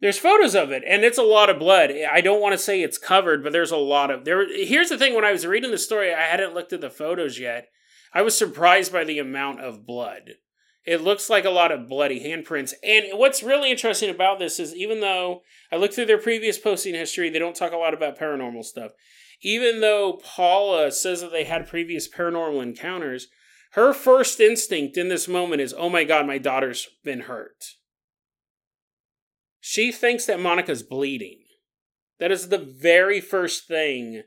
[0.00, 1.90] There's photos of it, and it's a lot of blood.
[1.90, 4.46] I don't want to say it's covered, but there's a lot of there.
[4.46, 7.38] Here's the thing: when I was reading the story, I hadn't looked at the photos
[7.38, 7.68] yet,
[8.14, 10.34] I was surprised by the amount of blood.
[10.86, 12.74] It looks like a lot of bloody handprints.
[12.82, 15.40] And what's really interesting about this is even though
[15.72, 18.92] I looked through their previous posting history, they don't talk a lot about paranormal stuff.
[19.40, 23.28] Even though Paula says that they had previous paranormal encounters,
[23.72, 27.64] her first instinct in this moment is, oh my god, my daughter's been hurt.
[29.58, 31.40] She thinks that Monica's bleeding.
[32.20, 34.22] That is the very first thing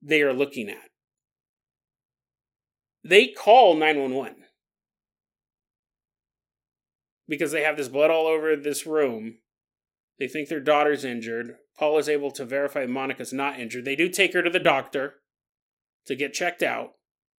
[0.00, 0.91] they are looking at.
[3.04, 4.36] They call 911
[7.28, 9.38] because they have this blood all over this room.
[10.18, 11.56] They think their daughter's injured.
[11.78, 13.84] Paul is able to verify Monica's not injured.
[13.84, 15.14] They do take her to the doctor
[16.06, 16.92] to get checked out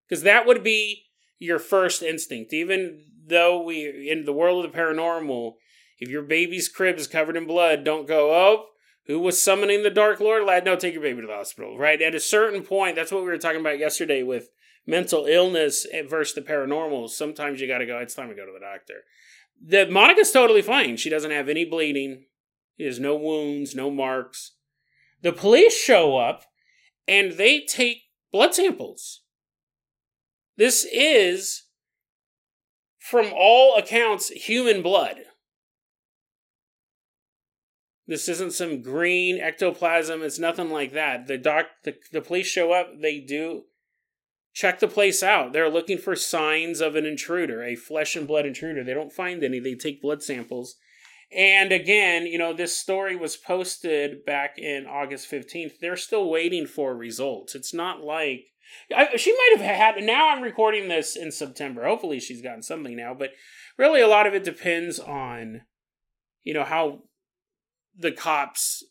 [0.07, 1.03] because that would be
[1.39, 2.53] your first instinct.
[2.53, 5.53] Even though we, in the world of the paranormal,
[5.99, 8.65] if your baby's crib is covered in blood, don't go, oh,
[9.07, 10.43] who was summoning the Dark Lord?
[10.43, 12.01] Lad, no, take your baby to the hospital, right?
[12.01, 14.49] At a certain point, that's what we were talking about yesterday with
[14.85, 17.09] mental illness versus the paranormal.
[17.09, 19.03] Sometimes you got to go, it's time to go to the doctor.
[19.65, 20.97] The Monica's totally fine.
[20.97, 22.25] She doesn't have any bleeding.
[22.77, 24.53] There's no wounds, no marks.
[25.21, 26.43] The police show up
[27.07, 29.21] and they take blood samples.
[30.57, 31.63] This is,
[32.99, 35.17] from all accounts, human blood.
[38.05, 40.21] This isn't some green ectoplasm.
[40.23, 41.27] It's nothing like that.
[41.27, 42.99] The doc, the, the police show up.
[43.01, 43.63] They do
[44.53, 45.51] check the place out.
[45.51, 48.83] They're looking for signs of an intruder, a flesh and blood intruder.
[48.83, 49.59] They don't find any.
[49.59, 50.75] They take blood samples.
[51.35, 55.79] And again, you know, this story was posted back in August 15th.
[55.81, 57.55] They're still waiting for results.
[57.55, 58.45] It's not like
[58.95, 60.03] I, she might have had.
[60.03, 61.85] Now I'm recording this in September.
[61.85, 63.13] Hopefully, she's gotten something now.
[63.13, 63.31] But
[63.77, 65.61] really, a lot of it depends on,
[66.43, 66.99] you know, how
[67.97, 68.83] the cops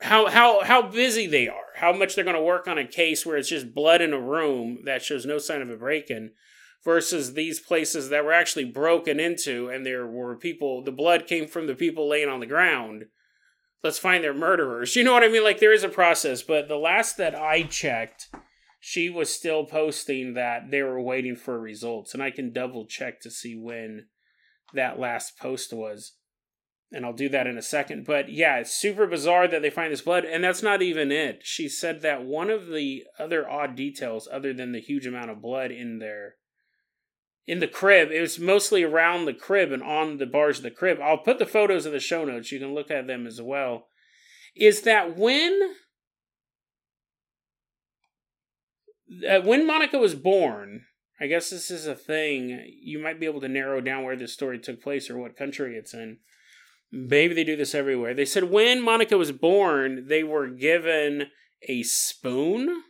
[0.00, 3.24] how how how busy they are, how much they're going to work on a case
[3.24, 6.32] where it's just blood in a room that shows no sign of a break-in
[6.84, 11.46] versus these places that were actually broken into and there were people the blood came
[11.48, 13.06] from the people laying on the ground.
[13.82, 14.96] Let's find their murderers.
[14.96, 15.44] You know what I mean?
[15.44, 18.28] Like there is a process, but the last that I checked,
[18.80, 23.20] she was still posting that they were waiting for results and I can double check
[23.20, 24.06] to see when
[24.74, 26.12] that last post was
[26.92, 28.06] and I'll do that in a second.
[28.06, 31.40] But yeah, it's super bizarre that they find this blood, and that's not even it.
[31.42, 35.42] She said that one of the other odd details, other than the huge amount of
[35.42, 36.36] blood in there,
[37.46, 40.70] in the crib, it was mostly around the crib and on the bars of the
[40.70, 40.98] crib.
[41.00, 42.50] I'll put the photos in the show notes.
[42.50, 43.86] You can look at them as well.
[44.56, 45.74] Is that when
[49.28, 50.86] uh, when Monica was born?
[51.20, 52.60] I guess this is a thing.
[52.82, 55.76] You might be able to narrow down where this story took place or what country
[55.76, 56.18] it's in
[56.92, 58.14] Maybe they do this everywhere.
[58.14, 61.26] They said when Monica was born, they were given
[61.68, 62.82] a spoon.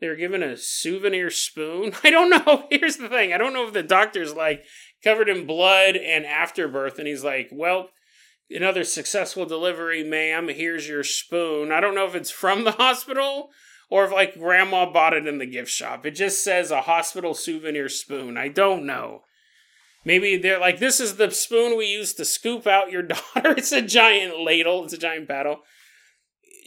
[0.00, 1.92] They were given a souvenir spoon.
[2.04, 2.66] I don't know.
[2.70, 4.64] Here's the thing I don't know if the doctor's like
[5.04, 7.90] covered in blood and afterbirth, and he's like, well,
[8.50, 10.48] another successful delivery, ma'am.
[10.48, 11.70] Here's your spoon.
[11.70, 13.50] I don't know if it's from the hospital
[13.90, 16.06] or if like grandma bought it in the gift shop.
[16.06, 18.36] It just says a hospital souvenir spoon.
[18.36, 19.22] I don't know.
[20.04, 23.54] Maybe they're like, this is the spoon we use to scoop out your daughter.
[23.56, 25.60] it's a giant ladle, it's a giant paddle.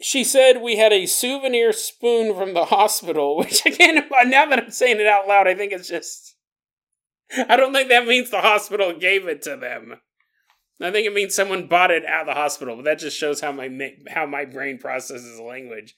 [0.01, 3.95] She said we had a souvenir spoon from the hospital, which again,
[4.25, 6.35] now that I'm saying it out loud, I think it's just.
[7.49, 9.95] I don't think that means the hospital gave it to them.
[10.79, 13.51] I think it means someone bought it at the hospital, but that just shows how
[13.51, 13.69] my
[14.09, 15.95] how my brain processes language.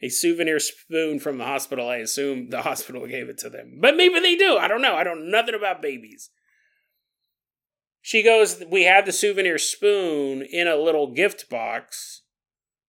[0.00, 3.78] A souvenir spoon from the hospital, I assume the hospital gave it to them.
[3.80, 4.56] But maybe they do.
[4.56, 4.94] I don't know.
[4.94, 6.30] I don't know nothing about babies.
[8.08, 12.22] She goes, We have the souvenir spoon in a little gift box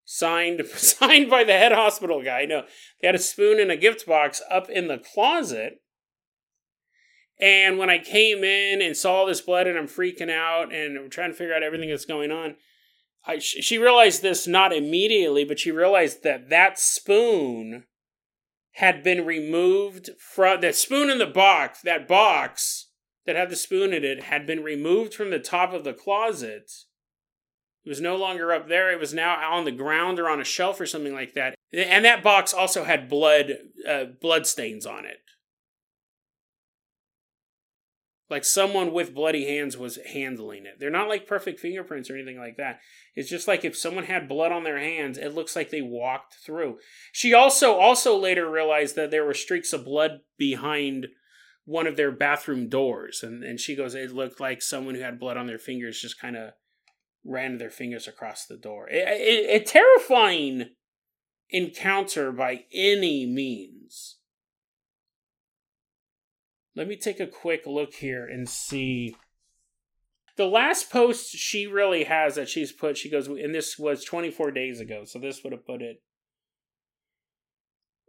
[0.05, 2.45] signed signed by the head hospital guy.
[2.45, 2.63] No,
[3.01, 5.81] they had a spoon in a gift box up in the closet.
[7.37, 11.09] And when I came in and saw this blood and I'm freaking out and I'm
[11.09, 12.55] trying to figure out everything that's going on,
[13.27, 17.83] I, she realized this not immediately, but she realized that that spoon
[18.75, 22.78] had been removed from that spoon in the box, that box
[23.29, 26.71] that had the spoon in it had been removed from the top of the closet.
[27.85, 28.91] It was no longer up there.
[28.91, 31.53] It was now on the ground or on a shelf or something like that.
[31.71, 33.51] And that box also had blood
[33.87, 35.19] uh, blood stains on it.
[38.31, 40.79] Like someone with bloody hands was handling it.
[40.79, 42.79] They're not like perfect fingerprints or anything like that.
[43.15, 46.33] It's just like if someone had blood on their hands, it looks like they walked
[46.43, 46.79] through.
[47.11, 51.09] She also also later realized that there were streaks of blood behind
[51.69, 55.19] one of their bathroom doors and, and she goes it looked like someone who had
[55.19, 56.51] blood on their fingers just kind of
[57.23, 60.71] ran their fingers across the door It a terrifying
[61.51, 64.17] encounter by any means
[66.75, 69.15] Let me take a quick look here and see.
[70.37, 74.51] The last post she really has that she's put, she goes, and this was 24
[74.51, 76.01] days ago, so this would have put it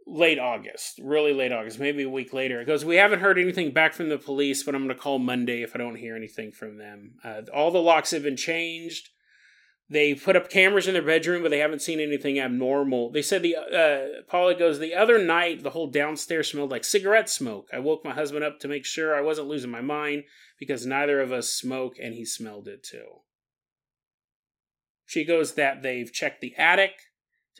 [0.07, 2.61] late August, really late August, maybe a week later.
[2.61, 5.19] It goes, We haven't heard anything back from the police, but I'm going to call
[5.19, 7.15] Monday if I don't hear anything from them.
[7.23, 9.09] Uh, all the locks have been changed.
[9.89, 13.11] They put up cameras in their bedroom, but they haven't seen anything abnormal.
[13.11, 15.63] They said the uh, Paula goes the other night.
[15.63, 17.67] The whole downstairs smelled like cigarette smoke.
[17.73, 20.23] I woke my husband up to make sure I wasn't losing my mind
[20.57, 23.21] because neither of us smoke, and he smelled it too.
[25.05, 26.93] She goes that they've checked the attic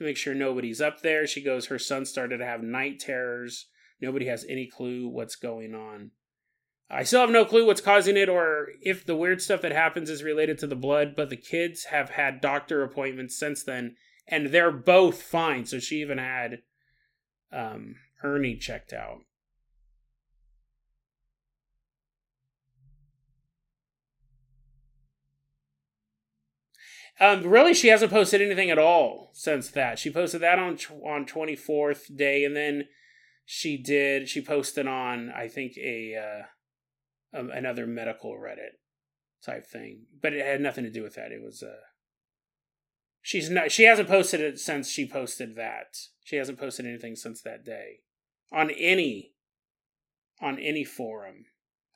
[0.01, 1.25] to make sure nobody's up there.
[1.27, 3.67] She goes her son started to have night terrors.
[4.01, 6.11] Nobody has any clue what's going on.
[6.89, 10.09] I still have no clue what's causing it or if the weird stuff that happens
[10.09, 13.95] is related to the blood, but the kids have had doctor appointments since then
[14.27, 15.65] and they're both fine.
[15.65, 16.63] So she even had
[17.53, 19.19] um, Ernie checked out.
[27.19, 29.99] Um, really, she hasn't posted anything at all since that.
[29.99, 32.85] She posted that on on twenty fourth day, and then
[33.45, 34.29] she did.
[34.29, 38.77] She posted on I think a uh, um, another medical Reddit
[39.45, 41.31] type thing, but it had nothing to do with that.
[41.31, 41.81] It was uh,
[43.21, 43.71] she's not.
[43.71, 45.97] She hasn't posted it since she posted that.
[46.23, 47.99] She hasn't posted anything since that day
[48.51, 49.33] on any
[50.41, 51.45] on any forum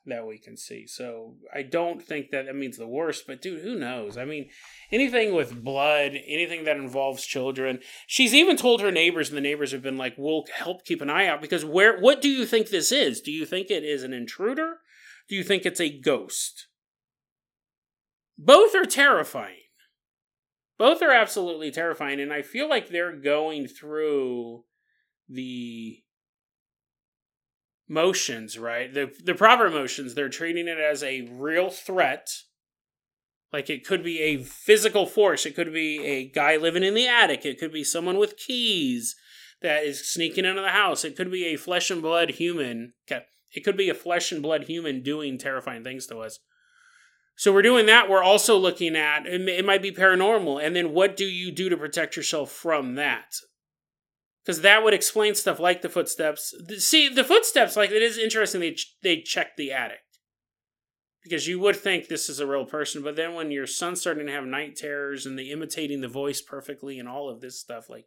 [0.06, 0.86] that we can see.
[0.86, 4.16] So I don't think that that means the worst, but dude, who knows?
[4.16, 4.48] I mean,
[4.90, 7.80] anything with blood, anything that involves children.
[8.06, 11.10] She's even told her neighbors, and the neighbors have been like, "We'll help keep an
[11.10, 11.98] eye out." Because where?
[11.98, 13.20] What do you think this is?
[13.20, 14.80] Do you think it is an intruder?
[15.28, 16.68] Do you think it's a ghost?
[18.38, 19.62] Both are terrifying.
[20.78, 24.64] Both are absolutely terrifying, and I feel like they're going through
[25.28, 26.02] the
[27.88, 28.92] motions, right?
[28.92, 32.28] The the proper motions, they're treating it as a real threat.
[33.52, 37.06] Like it could be a physical force, it could be a guy living in the
[37.06, 39.14] attic, it could be someone with keys
[39.62, 42.92] that is sneaking into the house, it could be a flesh and blood human.
[43.10, 43.24] Okay.
[43.52, 46.40] It could be a flesh and blood human doing terrifying things to us.
[47.36, 48.08] So we're doing that.
[48.08, 51.76] We're also looking at it might be paranormal, and then what do you do to
[51.76, 53.36] protect yourself from that?
[54.46, 56.54] Because that would explain stuff like the footsteps.
[56.78, 58.60] See, the footsteps, like it is interesting.
[58.60, 59.98] They they check the attic
[61.24, 64.26] because you would think this is a real person, but then when your son's starting
[64.26, 67.90] to have night terrors and they imitating the voice perfectly and all of this stuff,
[67.90, 68.06] like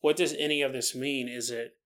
[0.00, 1.28] what does any of this mean?
[1.28, 1.76] Is it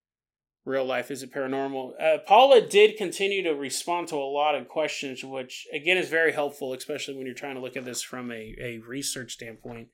[0.67, 1.11] real life?
[1.11, 1.93] Is it paranormal?
[1.99, 6.33] Uh, Paula did continue to respond to a lot of questions, which again is very
[6.33, 9.89] helpful, especially when you're trying to look at this from a, a research standpoint.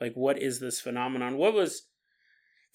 [0.00, 1.36] Like, what is this phenomenon?
[1.36, 1.88] What was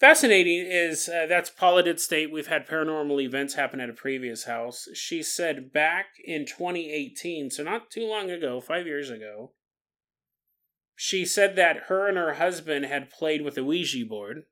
[0.00, 4.44] fascinating is uh, that's Paula did state we've had paranormal events happen at a previous
[4.44, 4.88] house.
[4.94, 9.52] She said back in 2018, so not too long ago, five years ago,
[10.94, 14.42] she said that her and her husband had played with a Ouija board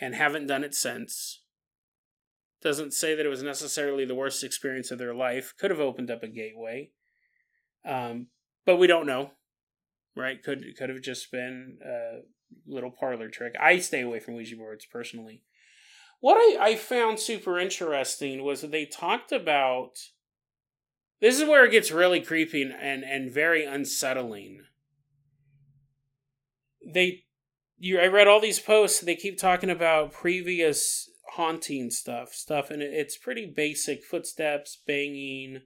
[0.00, 1.42] and haven't done it since
[2.62, 5.52] doesn't say that it was necessarily the worst experience of their life.
[5.58, 6.90] Could have opened up a gateway.
[7.84, 8.28] Um,
[8.64, 9.32] but we don't know.
[10.14, 10.42] Right?
[10.42, 12.20] Could could have just been a
[12.66, 13.54] little parlor trick.
[13.60, 15.42] I stay away from Ouija boards personally.
[16.20, 19.98] What I, I found super interesting was that they talked about
[21.20, 24.62] this is where it gets really creepy and, and very unsettling.
[26.84, 27.24] They
[27.78, 32.82] you I read all these posts, they keep talking about previous haunting stuff, stuff, and
[32.82, 35.62] it's pretty basic footsteps, banging,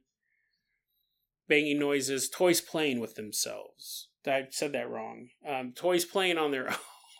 [1.49, 4.09] banging noises, toys playing with themselves.
[4.27, 5.29] I said that wrong.
[5.47, 6.77] Um, toys playing on their own.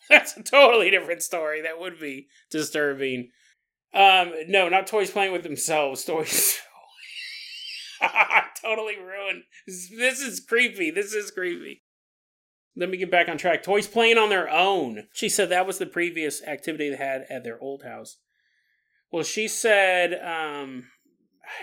[0.09, 1.63] That's a totally different story.
[1.63, 3.31] That would be disturbing.
[3.93, 6.05] Um, no, not toys playing with themselves.
[6.07, 6.59] Toys.
[8.63, 9.45] totally ruined.
[9.67, 10.91] This is creepy.
[10.91, 11.83] This is creepy.
[12.77, 13.63] Let me get back on track.
[13.63, 15.05] Toys playing on their own.
[15.15, 18.19] She said that was the previous activity they had at their old house.
[19.11, 20.89] Well, she said, um,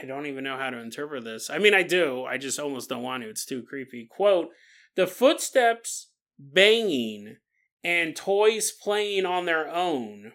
[0.01, 1.51] I don't even know how to interpret this.
[1.51, 2.25] I mean, I do.
[2.25, 3.29] I just almost don't want to.
[3.29, 4.07] It's too creepy.
[4.09, 4.49] Quote
[4.95, 7.37] The footsteps banging
[7.83, 10.33] and toys playing on their own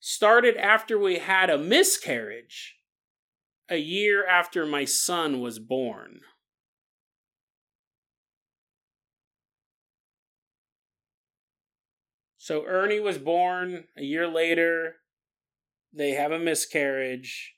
[0.00, 2.76] started after we had a miscarriage
[3.68, 6.20] a year after my son was born.
[12.36, 14.96] So Ernie was born a year later
[15.92, 17.54] they have a miscarriage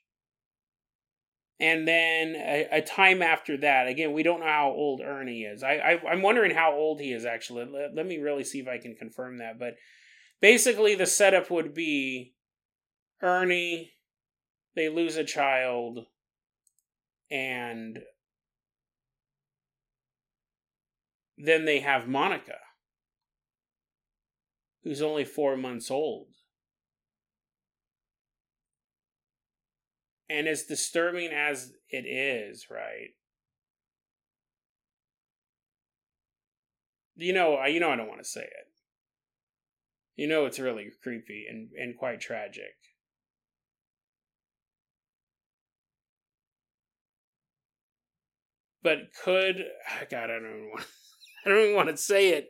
[1.59, 5.63] and then a, a, time after that again we don't know how old ernie is.
[5.63, 7.65] I, I am wondering how old he is actually.
[7.65, 9.59] Let, let me really see if i can confirm that.
[9.59, 9.75] But
[10.41, 12.33] basically the setup would be
[13.21, 13.93] ernie
[14.75, 16.05] they lose a child
[17.29, 17.99] and
[21.37, 22.57] then they have Monica,
[24.83, 26.32] who's only four months old.
[30.29, 33.09] And as disturbing as it is, right?
[37.15, 38.67] You know, you know, I don't want to say it.
[40.15, 42.75] You know, it's really creepy and, and quite tragic.
[48.83, 49.63] But could
[50.09, 50.23] God?
[50.25, 50.85] I don't even want.
[51.45, 52.49] I don't even want to say it.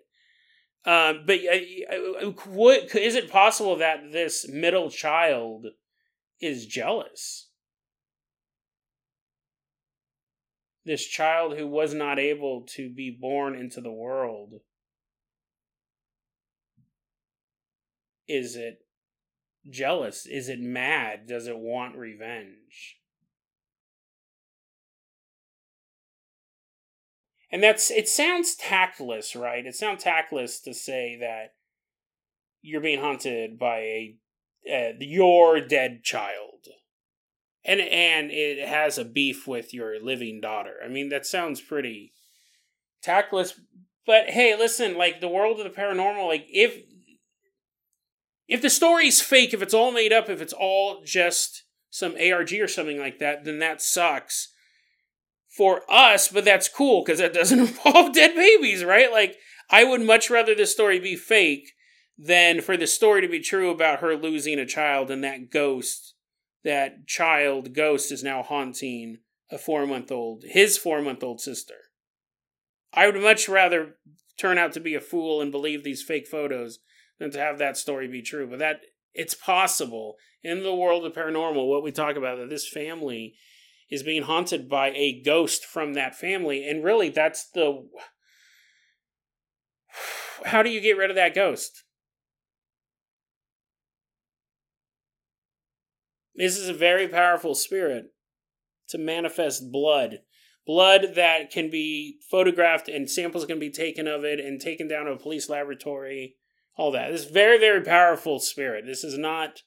[0.85, 5.67] Um, but uh, what is it possible that this middle child
[6.41, 7.49] is jealous?
[10.85, 14.55] This child who was not able to be born into the world.
[18.27, 18.85] Is it
[19.69, 20.25] jealous?
[20.25, 21.27] Is it mad?
[21.27, 22.97] Does it want revenge?
[27.53, 31.53] and that's it sounds tactless right it sounds tactless to say that
[32.61, 34.15] you're being haunted by a
[34.69, 36.67] uh, your dead child
[37.65, 42.13] and and it has a beef with your living daughter i mean that sounds pretty
[43.01, 43.59] tactless
[44.05, 46.83] but hey listen like the world of the paranormal like if
[48.47, 52.51] if the story's fake if it's all made up if it's all just some arg
[52.53, 54.53] or something like that then that sucks
[55.55, 59.11] for us, but that's cool because that doesn't involve dead babies, right?
[59.11, 59.37] Like,
[59.69, 61.73] I would much rather this story be fake
[62.17, 66.12] than for the story to be true about her losing a child and that ghost,
[66.63, 69.17] that child ghost is now haunting
[69.51, 71.75] a four month old, his four month old sister.
[72.93, 73.95] I would much rather
[74.37, 76.79] turn out to be a fool and believe these fake photos
[77.19, 78.47] than to have that story be true.
[78.47, 78.81] But that
[79.13, 83.35] it's possible in the world of paranormal, what we talk about, that this family
[83.89, 86.67] is being haunted by a ghost from that family.
[86.67, 87.87] And really, that's the.
[90.45, 91.83] How do you get rid of that ghost?
[96.35, 98.07] This is a very powerful spirit
[98.89, 100.19] to manifest blood.
[100.65, 105.05] Blood that can be photographed and samples can be taken of it and taken down
[105.05, 106.35] to a police laboratory.
[106.75, 107.11] All that.
[107.11, 108.85] This very, very powerful spirit.
[108.85, 109.61] This is not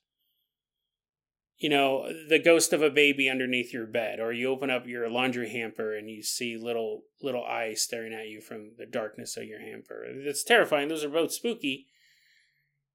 [1.59, 5.09] you know, the ghost of a baby underneath your bed, or you open up your
[5.09, 9.45] laundry hamper and you see little little eyes staring at you from the darkness of
[9.45, 10.05] your hamper.
[10.07, 10.89] It's terrifying.
[10.89, 11.87] Those are both spooky.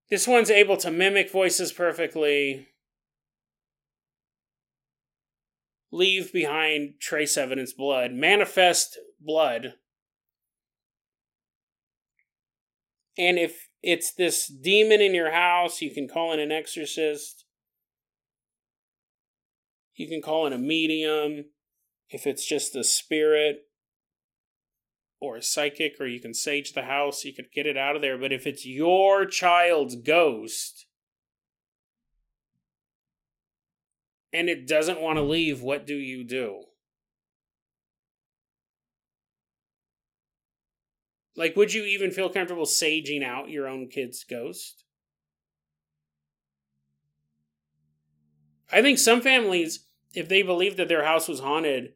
[0.09, 2.67] This one's able to mimic voices perfectly,
[5.91, 9.73] leave behind trace evidence blood, manifest blood.
[13.17, 17.45] And if it's this demon in your house, you can call in an exorcist
[20.01, 21.45] you can call in a medium
[22.09, 23.67] if it's just a spirit
[25.21, 28.01] or a psychic, or you can sage the house, you could get it out of
[28.01, 28.17] there.
[28.17, 30.87] But if it's your child's ghost
[34.34, 36.63] and it doesn't want to leave, what do you do?
[41.36, 44.84] Like, would you even feel comfortable saging out your own kid's ghost?
[48.71, 51.93] I think some families if they believe that their house was haunted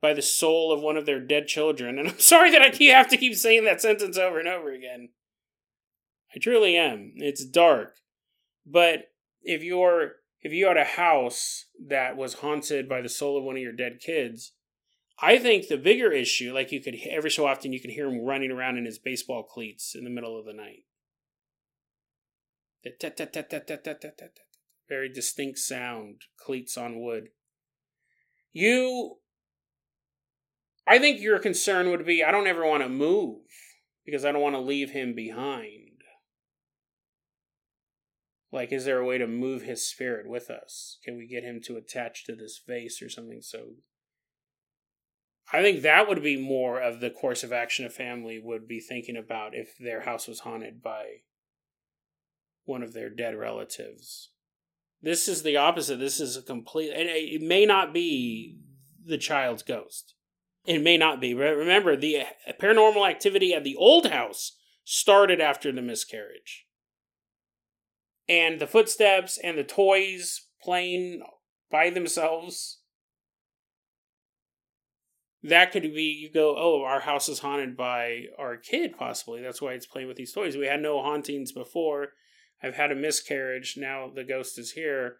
[0.00, 3.08] by the soul of one of their dead children, and I'm sorry that I have
[3.08, 5.10] to keep saying that sentence over and over again.
[6.34, 7.12] I truly am.
[7.16, 7.96] It's dark.
[8.66, 9.10] But
[9.42, 13.56] if you're if you had a house that was haunted by the soul of one
[13.56, 14.52] of your dead kids,
[15.20, 18.24] I think the bigger issue, like you could every so often you can hear him
[18.24, 20.84] running around in his baseball cleats in the middle of the night.
[24.88, 27.30] Very distinct sound, cleats on wood.
[28.52, 29.16] You,
[30.86, 33.40] I think your concern would be I don't ever want to move
[34.06, 35.87] because I don't want to leave him behind.
[38.50, 40.98] Like, is there a way to move his spirit with us?
[41.04, 43.42] Can we get him to attach to this vase or something?
[43.42, 43.74] So,
[45.52, 48.80] I think that would be more of the course of action a family would be
[48.80, 51.22] thinking about if their house was haunted by
[52.64, 54.30] one of their dead relatives.
[55.00, 55.98] This is the opposite.
[55.98, 56.90] This is a complete.
[56.92, 58.58] And it may not be
[59.04, 60.14] the child's ghost.
[60.66, 61.32] It may not be.
[61.32, 66.66] But Remember, the uh, paranormal activity at the old house started after the miscarriage.
[68.28, 71.22] And the footsteps and the toys playing
[71.70, 72.80] by themselves.
[75.42, 79.40] That could be, you go, oh, our house is haunted by our kid, possibly.
[79.40, 80.56] That's why it's playing with these toys.
[80.56, 82.08] We had no hauntings before
[82.62, 83.76] I've had a miscarriage.
[83.76, 85.16] Now the ghost is here.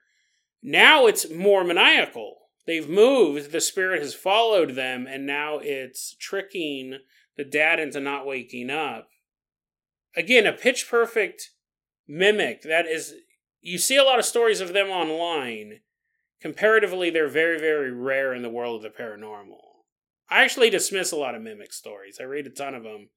[0.62, 2.36] Now it's more maniacal.
[2.66, 6.98] They've moved, the spirit has followed them, and now it's tricking
[7.36, 9.08] the dad into not waking up.
[10.14, 11.50] Again, a pitch perfect
[12.08, 12.62] mimic.
[12.62, 13.14] That is,
[13.60, 15.80] you see a lot of stories of them online.
[16.40, 19.58] Comparatively, they're very, very rare in the world of the paranormal.
[20.30, 22.18] I actually dismiss a lot of mimic stories.
[22.20, 23.08] I read a ton of them,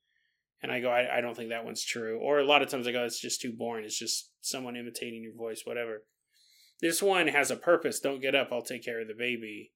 [0.62, 2.20] and I go, I, I don't think that one's true.
[2.20, 3.86] Or a lot of times I go, it's just too boring.
[3.86, 6.04] It's just someone imitating your voice, whatever.
[6.82, 8.00] This one has a purpose.
[8.00, 8.50] Don't get up.
[8.52, 9.72] I'll take care of the baby.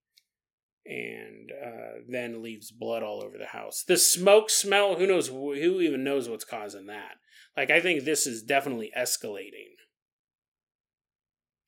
[0.88, 3.84] And uh, then leaves blood all over the house.
[3.88, 4.95] The smoke smell.
[4.95, 5.28] Who knows?
[5.28, 7.16] Who even knows what's causing that?
[7.56, 9.74] Like I think this is definitely escalating.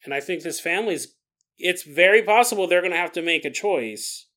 [0.04, 1.16] And I think this family's.
[1.58, 4.28] It's very possible they're going to have to make a choice.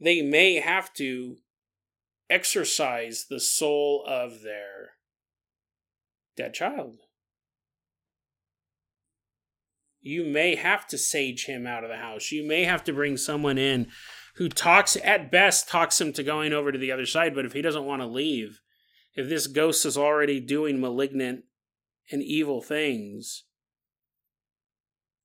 [0.00, 1.36] They may have to
[2.28, 4.94] exorcise the soul of their
[6.36, 6.98] dead child
[10.04, 12.30] you may have to sage him out of the house.
[12.30, 13.88] You may have to bring someone in
[14.36, 17.34] who talks, at best, talks him to going over to the other side.
[17.34, 18.60] But if he doesn't want to leave,
[19.14, 21.44] if this ghost is already doing malignant
[22.10, 23.44] and evil things,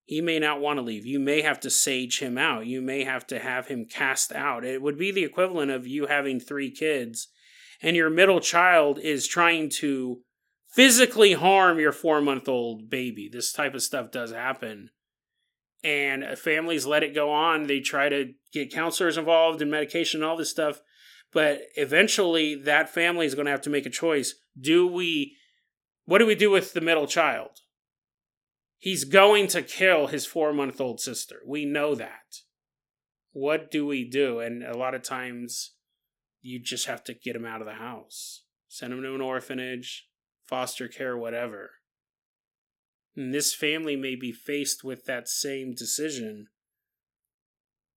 [0.05, 1.05] he may not want to leave.
[1.05, 2.65] You may have to sage him out.
[2.65, 4.65] You may have to have him cast out.
[4.65, 7.27] It would be the equivalent of you having three kids
[7.81, 10.21] and your middle child is trying to
[10.67, 13.29] physically harm your four month old baby.
[13.31, 14.89] This type of stuff does happen.
[15.81, 17.67] And families let it go on.
[17.67, 20.81] They try to get counselors involved and medication and all this stuff.
[21.31, 24.35] But eventually, that family is going to have to make a choice.
[24.59, 25.35] Do we,
[26.05, 27.51] what do we do with the middle child?
[28.77, 31.37] He's going to kill his four month old sister.
[31.45, 32.37] We know that.
[33.31, 34.39] What do we do?
[34.39, 35.73] And a lot of times,
[36.41, 40.07] you just have to get him out of the house, send him to an orphanage,
[40.47, 41.71] foster care, whatever.
[43.15, 46.47] And this family may be faced with that same decision.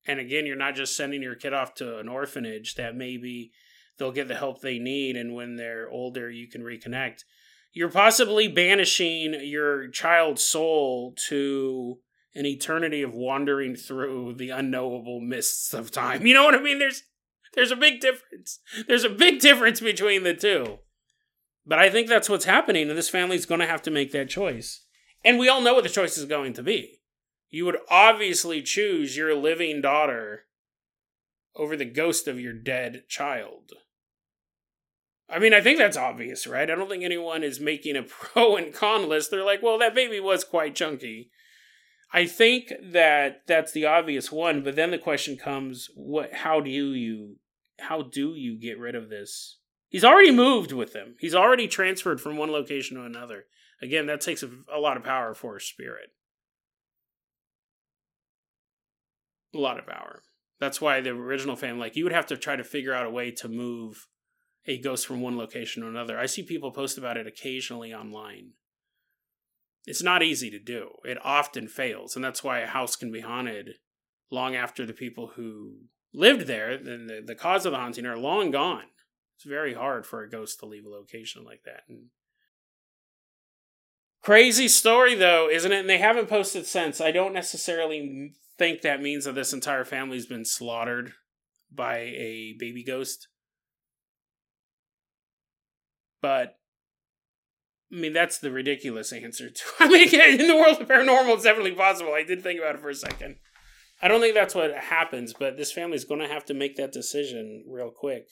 [0.06, 3.52] And again, you're not just sending your kid off to an orphanage that maybe
[3.98, 7.20] they'll get the help they need, and when they're older, you can reconnect.
[7.72, 11.98] You're possibly banishing your child's soul to
[12.34, 16.26] an eternity of wandering through the unknowable mists of time.
[16.26, 16.78] You know what I mean?
[16.78, 17.02] There's
[17.54, 18.60] there's a big difference.
[18.88, 20.78] There's a big difference between the two.
[21.66, 24.28] But I think that's what's happening, and this family's going to have to make that
[24.28, 24.84] choice.
[25.24, 27.01] And we all know what the choice is going to be.
[27.52, 30.46] You would obviously choose your living daughter
[31.54, 33.74] over the ghost of your dead child.
[35.28, 36.68] I mean, I think that's obvious, right?
[36.68, 39.30] I don't think anyone is making a pro and con list.
[39.30, 41.30] They're like, well, that baby was quite chunky.
[42.12, 46.70] I think that that's the obvious one, but then the question comes, what how do
[46.70, 47.36] you
[47.78, 49.58] how do you get rid of this
[49.92, 51.16] He's already moved with them.
[51.20, 53.44] He's already transferred from one location to another.
[53.82, 56.08] Again, that takes a, a lot of power for a spirit.
[59.58, 60.22] Lot of power.
[60.60, 63.10] That's why the original fan, like, you would have to try to figure out a
[63.10, 64.06] way to move
[64.66, 66.18] a ghost from one location to another.
[66.18, 68.52] I see people post about it occasionally online.
[69.84, 70.90] It's not easy to do.
[71.04, 73.70] It often fails, and that's why a house can be haunted
[74.30, 75.78] long after the people who
[76.14, 78.84] lived there and the, the cause of the haunting are long gone.
[79.36, 81.82] It's very hard for a ghost to leave a location like that.
[81.88, 82.06] And
[84.22, 85.80] crazy story though, isn't it?
[85.80, 87.00] And they haven't posted since.
[87.00, 91.12] I don't necessarily think that means that this entire family's been slaughtered
[91.70, 93.28] by a baby ghost.
[96.20, 96.56] But
[97.92, 99.62] I mean, that's the ridiculous answer to.
[99.80, 102.14] I mean, in the world of paranormal, it's definitely possible.
[102.14, 103.36] I did think about it for a second.
[104.00, 106.92] I don't think that's what happens, but this family's going to have to make that
[106.92, 108.26] decision real quick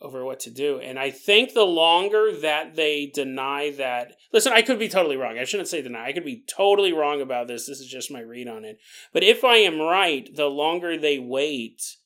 [0.00, 0.78] over what to do.
[0.78, 5.38] And I think the longer that they deny that, listen, I could be totally wrong.
[5.38, 6.06] I shouldn't say deny.
[6.06, 7.66] I could be totally wrong about this.
[7.66, 8.78] This is just my read on it.
[9.12, 11.96] But if I am right, the longer they wait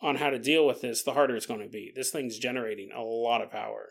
[0.00, 1.92] on how to deal with this, the harder it's going to be.
[1.94, 3.90] This thing's generating a lot of power.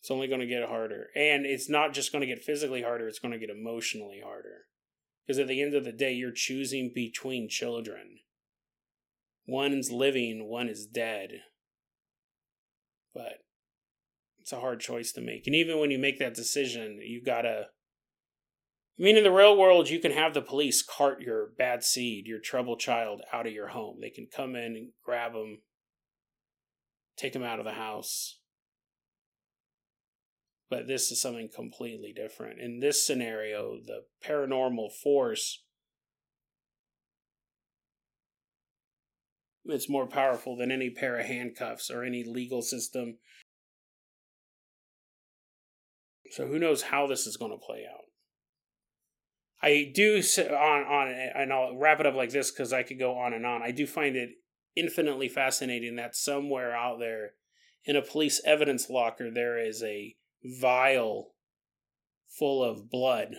[0.00, 1.08] It's only going to get harder.
[1.14, 4.66] And it's not just going to get physically harder, it's going to get emotionally harder.
[5.26, 8.18] Because at the end of the day, you're choosing between children
[9.50, 11.40] One's living, one is dead.
[13.12, 13.40] But
[14.38, 15.48] it's a hard choice to make.
[15.48, 17.64] And even when you make that decision, you gotta.
[18.96, 22.28] I mean, in the real world, you can have the police cart your bad seed,
[22.28, 23.96] your trouble child, out of your home.
[24.00, 25.62] They can come in and grab them,
[27.16, 28.38] take them out of the house.
[30.68, 32.60] But this is something completely different.
[32.60, 35.64] In this scenario, the paranormal force
[39.64, 43.18] it's more powerful than any pair of handcuffs or any legal system.
[46.30, 48.04] So who knows how this is going to play out.
[49.62, 53.18] I do on on and I'll wrap it up like this because I could go
[53.18, 53.62] on and on.
[53.62, 54.30] I do find it
[54.74, 57.32] infinitely fascinating that somewhere out there
[57.84, 61.34] in a police evidence locker there is a vial
[62.28, 63.34] full of blood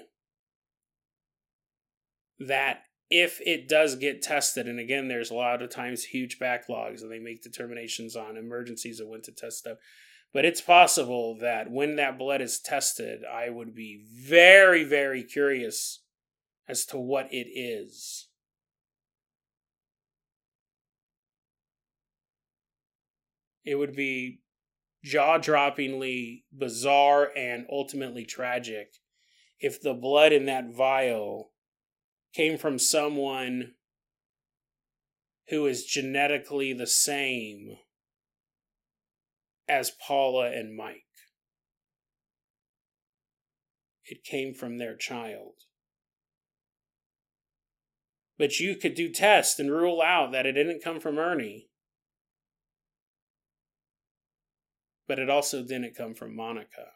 [2.40, 7.01] that if it does get tested and again there's a lot of times huge backlogs
[7.01, 9.78] and they make determinations on emergencies of when to test stuff
[10.34, 16.01] but it's possible that when that blood is tested i would be very very curious
[16.72, 18.30] as to what it is.
[23.66, 24.39] It would be
[25.03, 28.95] jaw droppingly bizarre and ultimately tragic
[29.59, 31.51] if the blood in that vial
[32.34, 33.74] came from someone
[35.50, 37.76] who is genetically the same
[39.68, 41.04] as Paula and Mike.
[44.06, 45.54] It came from their child.
[48.38, 51.68] But you could do tests and rule out that it didn't come from Ernie.
[55.08, 56.88] But it also didn't come from Monica.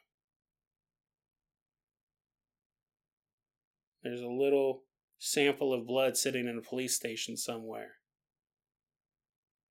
[4.01, 4.83] There's a little
[5.17, 7.93] sample of blood sitting in a police station somewhere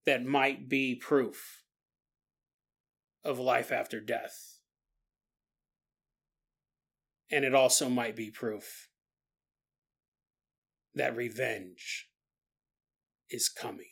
[0.05, 1.62] that might be proof
[3.24, 4.59] of life after death.
[7.30, 8.88] And it also might be proof
[10.95, 12.11] that revenge
[13.30, 13.91] is coming.